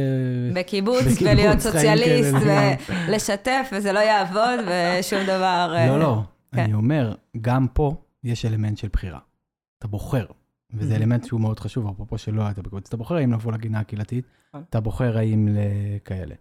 [0.56, 2.36] בקיבוץ, בקיבוץ ולהיות סוציאליסט,
[3.08, 5.76] ולשתף, וזה לא יעבוד, ושום דבר...
[5.88, 6.22] לא, לא.
[6.56, 6.62] כן.
[6.62, 9.20] אני אומר, גם פה יש אלמנט של בחירה.
[9.80, 10.26] אתה בוחר,
[10.74, 10.98] וזה mm-hmm.
[10.98, 14.64] אלמנט שהוא מאוד חשוב, אפרופו שלא היית בקבוצה, אתה בוחר האם לבוא לגינה הקהילתית, נכון.
[14.70, 16.36] אתה בוחר האם לכאלה.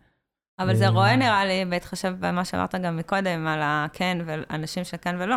[0.58, 5.36] אבל זה רואה נראה לי, בהתחשב במה שאמרת גם מקודם, על הכן ואנשים שכן ולא,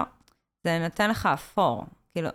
[0.63, 1.85] זה נותן לך אפור.
[2.13, 2.29] כאילו,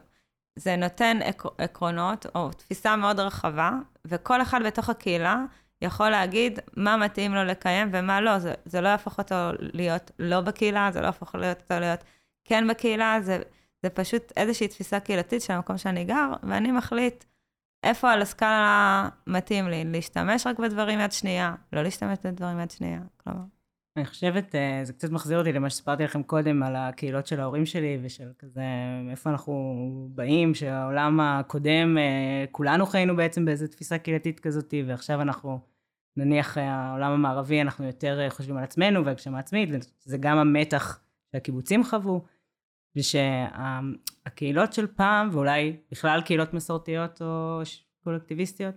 [0.56, 1.18] זה נותן
[1.58, 3.70] עקרונות או תפיסה מאוד רחבה,
[4.04, 5.44] וכל אחד בתוך הקהילה
[5.82, 8.38] יכול להגיד מה מתאים לו לקיים ומה לא.
[8.38, 12.04] זה, זה לא יהפוך אותו להיות לא בקהילה, זה לא יהפוך אותו להיות
[12.44, 13.38] כן בקהילה, זה,
[13.82, 17.24] זה פשוט איזושהי תפיסה קהילתית של המקום שאני גר, ואני מחליט
[17.82, 23.00] איפה על הסקאלה מתאים לי, להשתמש רק בדברים יד שנייה, לא להשתמש בדברים יד שנייה,
[23.16, 23.53] כלומר.
[23.96, 27.66] אני חושבת, אה, זה קצת מחזיר אותי למה שסיפרתי לכם קודם על הקהילות של ההורים
[27.66, 28.62] שלי ושל כזה,
[29.04, 29.54] מאיפה אנחנו
[30.14, 35.60] באים, שהעולם הקודם, אה, כולנו חיינו בעצם באיזו תפיסה קהילתית כזאת, ועכשיו אנחנו,
[36.16, 39.68] נניח אה, העולם המערבי, אנחנו יותר חושבים על עצמנו והגשמה עצמית,
[40.06, 41.00] וזה גם המתח
[41.32, 42.22] שהקיבוצים חוו.
[42.96, 47.60] ושהקהילות של פעם, ואולי בכלל קהילות מסורתיות או
[48.04, 48.74] קולקטיביסטיות,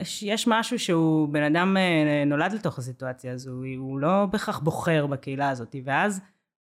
[0.00, 5.06] יש, יש משהו שהוא, בן אדם אה, נולד לתוך הסיטואציה הזו, הוא לא בהכרח בוחר
[5.06, 6.20] בקהילה הזאת, ואז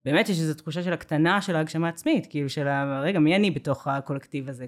[0.05, 2.67] באמת יש איזו תחושה של הקטנה של ההגשמה עצמית, כאילו של,
[3.01, 4.65] רגע, מי אני בתוך הקולקטיב הזה?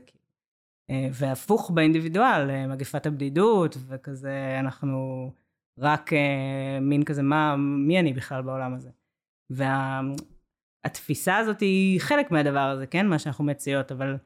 [0.89, 5.31] אה, והפוך באינדיבידואל, אה, מגפת הבדידות, וכזה, אנחנו
[5.79, 6.11] רק
[6.81, 8.89] מין כזה, מה, מי אני בכלל בעולם הזה?
[10.85, 13.07] והתפיסה הזאת היא חלק מהדבר הזה, כן?
[13.07, 14.17] מה שאנחנו מציעות, אבל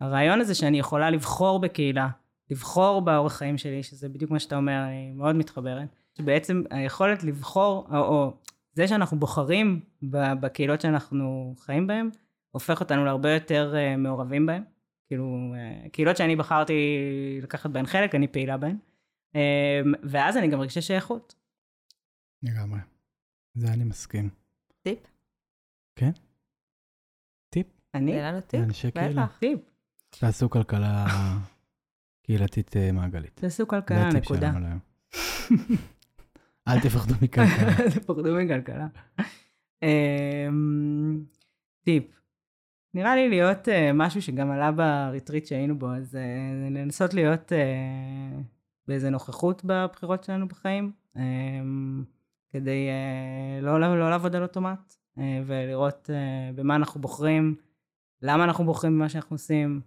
[0.00, 2.08] הרעיון הזה שאני יכולה לבחור בקהילה,
[2.52, 5.88] לבחור באורח חיים שלי, שזה בדיוק מה שאתה אומר, אני מאוד מתחברת,
[6.18, 8.36] שבעצם היכולת לבחור, או, או
[8.72, 9.80] זה שאנחנו בוחרים
[10.40, 12.10] בקהילות שאנחנו חיים בהן,
[12.50, 14.62] הופך אותנו להרבה יותר uh, מעורבים בהן.
[15.06, 16.72] כאילו, uh, קהילות שאני בחרתי
[17.42, 18.76] לקחת בהן חלק, אני פעילה בהן.
[19.32, 19.36] Um,
[20.02, 21.34] ואז אני גם מרגישה שייכות.
[22.42, 22.80] לגמרי.
[23.54, 24.30] זה אני מסכים.
[24.82, 24.98] טיפ?
[25.96, 26.10] כן?
[27.50, 27.66] טיפ?
[27.94, 28.12] אני?
[28.12, 28.60] זה לנו טיפ?
[28.60, 29.24] לאנשי קהילה.
[29.26, 29.38] בטח.
[29.38, 29.60] טיפ.
[30.10, 31.06] תעשו כלכלה
[32.22, 33.32] קהילתית אה, מעגלית.
[33.34, 34.52] תעשו כלכלה, נקודה.
[36.68, 37.90] אל תפחדו מכלכלה.
[37.90, 38.86] תפחדו מכלכלה.
[39.82, 41.24] אמ,
[41.84, 42.04] טיפ.
[42.94, 47.52] נראה לי להיות uh, משהו שגם עלה בריטריט שהיינו בו, אז uh, לנסות להיות
[48.88, 51.20] באיזה נוכחות בבחירות שלנו בחיים, um,
[52.52, 52.88] כדי
[53.62, 54.94] לא, לא, לא לעבוד על אוטומט,
[55.46, 56.10] ולראות
[56.54, 57.54] במה אנחנו בוחרים,
[58.22, 59.80] למה אנחנו בוחרים במה שאנחנו עושים,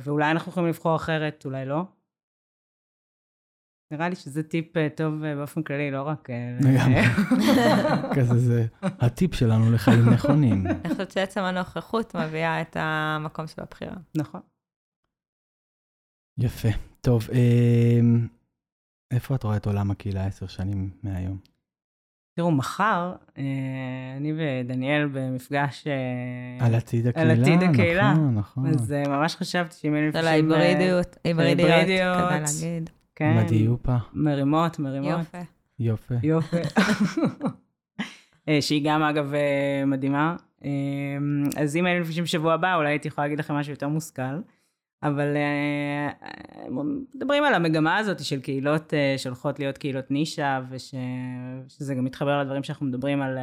[0.00, 1.84] ואולי אנחנו יכולים לבחור אחרת, אולי לא.
[3.90, 6.30] נראה לי שזה טיפ אה, טוב אה, באופן כללי, לא רק...
[6.30, 6.58] אה.
[8.16, 10.66] כזה זה הטיפ שלנו לחיים נכונים.
[10.66, 13.96] אני חושבת שעצם הנוכחות מביאה את המקום של הבחירה.
[14.14, 14.40] נכון.
[16.38, 16.68] יפה.
[17.00, 17.28] טוב,
[19.10, 21.53] איפה את רואה את עולם הקהילה עשר שנים מהיום?
[22.34, 23.42] תראו, מחר אה,
[24.16, 25.86] אני ודניאל במפגש...
[25.86, 27.32] אה, על עתיד הקהילה.
[27.32, 28.12] על עתיד הקהילה.
[28.12, 28.66] נכון, נכון.
[28.66, 31.86] אז אה, ממש חשבתי שאם היינו על ההיברידיות, היברידיות.
[31.86, 32.90] כדאי להגיד.
[33.14, 33.96] כן, מדיופה.
[34.12, 35.18] מרימות, מרימות.
[35.18, 35.38] יופי.
[35.78, 36.14] יופי.
[36.22, 36.56] יופי.
[38.48, 39.32] אה, שהיא גם אגב
[39.86, 40.36] מדהימה.
[41.56, 44.22] אז אם היינו נפגשים בשבוע הבא, אולי הייתי יכולה להגיד לכם משהו יותר מושכל.
[45.04, 46.68] אבל אה, אה,
[47.14, 52.62] מדברים על המגמה הזאת של קהילות אה, שהולכות להיות קהילות נישה, ושזה גם מתחבר לדברים
[52.62, 53.38] שאנחנו מדברים על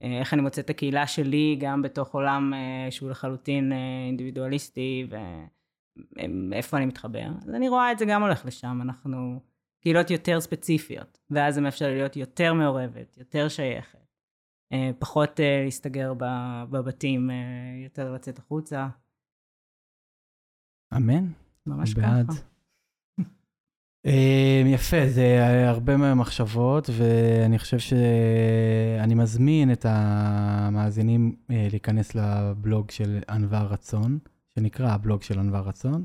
[0.00, 2.52] איך אני מוצא את הקהילה שלי גם בתוך עולם
[2.90, 3.72] שהוא לחלוטין
[4.06, 5.06] אינדיבידואליסטי,
[6.50, 7.26] ואיפה אני מתחבר.
[7.42, 9.40] אז אני רואה את זה גם הולך לשם, אנחנו
[9.82, 13.98] קהילות יותר ספציפיות, ואז זה מאפשר להיות יותר מעורבת, יותר שייכת,
[14.98, 16.12] פחות להסתגר
[16.70, 17.30] בבתים,
[17.84, 18.88] יותר לצאת החוצה,
[20.96, 21.26] אמן.
[21.66, 22.26] ממש בעד.
[22.30, 22.40] ככה.
[24.06, 33.18] אה, יפה, זה הרבה מהמחשבות, ואני חושב שאני מזמין את המאזינים אה, להיכנס לבלוג של
[33.28, 34.18] ענווה רצון,
[34.54, 36.04] שנקרא הבלוג של ענווה רצון.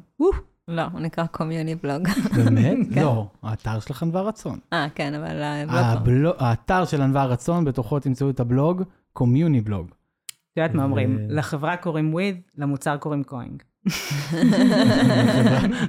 [0.68, 2.08] לא, הוא נקרא קומיוני בלוג.
[2.38, 2.78] באמת?
[2.94, 3.02] כן.
[3.02, 4.60] לא, האתר של ענווה רצון.
[4.74, 5.80] אה, כן, אבל הבלוג לא.
[5.82, 9.88] הבלוג- האתר של ענווה רצון, בתוכו תמצאו את הבלוג, קומיוני בלוג.
[9.88, 11.18] את יודעת מה אומרים?
[11.30, 13.64] לחברה קוראים with, למוצר קוראים קוינג.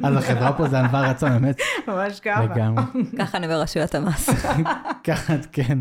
[0.04, 2.44] אז החברה פה זה ענווה רצון, באמת, ממש ככה.
[2.44, 2.84] לגמרי.
[3.18, 4.28] ככה אני ברשויות המס.
[5.06, 5.78] ככה, כן.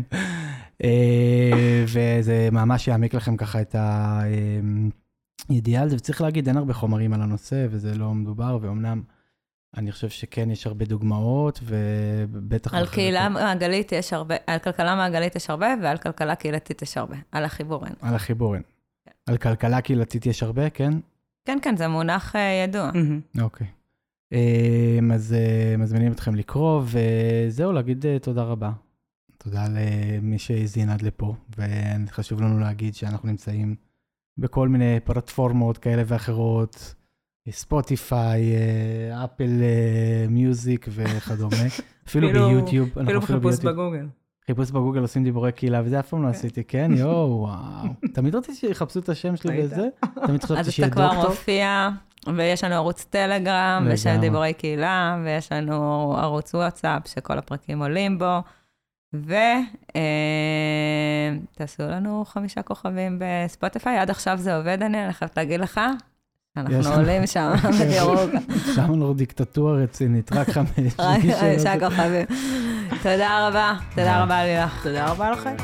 [0.84, 3.76] אה, וזה ממש יעמיק לכם ככה את
[5.48, 9.02] הידיעה על זה, וצריך להגיד, אין הרבה חומרים על הנושא, וזה לא מדובר, ואומנם
[9.76, 12.74] אני חושב שכן יש הרבה דוגמאות, ובטח...
[12.74, 17.16] על קהילה מעגלית יש הרבה, על כלכלה מעגלית יש הרבה, ועל כלכלה קהילתית יש הרבה.
[17.32, 17.94] על החיבור אין.
[18.02, 18.62] על החיבור אין.
[19.26, 20.92] על כלכלה קהילתית יש הרבה, כן?
[21.44, 22.90] כן, כן, זה מונח אה, ידוע.
[23.40, 23.66] אוקיי.
[24.32, 28.72] אה, אז אה, מזמינים אתכם לקרוא, וזהו, להגיד אה, תודה רבה.
[29.38, 33.74] תודה למי שהאזין עד לפה, וחשוב לנו להגיד שאנחנו נמצאים
[34.38, 36.94] בכל מיני פלטפורמות כאלה ואחרות,
[37.50, 38.42] ספוטיפיי,
[39.24, 39.50] אפל
[40.28, 41.56] מיוזיק וכדומה.
[42.08, 42.98] אפילו ביוטיוב.
[42.98, 43.58] אפילו בחיפוש.
[43.58, 44.06] בגוגל.
[44.46, 46.90] חיפוש בגוגל עושים דיבורי קהילה, וזה אף פעם לא עשיתי, כן?
[46.98, 47.88] יואו, וואו.
[48.14, 49.64] תמיד רציתי שיחפשו את השם שלי?
[49.64, 49.88] וזה,
[50.26, 51.30] תמיד חשבתי אז שיהיה אתה כבר דוקטור.
[51.30, 51.88] מופיע,
[52.36, 54.20] ויש לנו ערוץ טלגרם, ויש לנו.
[54.20, 55.74] דיבורי קהילה, ויש לנו
[56.18, 58.38] ערוץ וואטסאפ שכל הפרקים עולים בו,
[61.54, 63.98] ותעשו לנו חמישה כוכבים בספוטיפיי.
[63.98, 65.80] עד עכשיו זה עובד, אני אני חייבת להגיד לך.
[66.56, 68.30] אנחנו עולים שם בדירוג,
[68.74, 70.68] שם לנו דיקטטורה רצינית, רק חמש.
[70.98, 72.26] רק חמישה כוכבים.
[73.02, 74.82] תודה רבה, תודה רבה לילך.
[74.82, 75.56] תודה רבה לכם.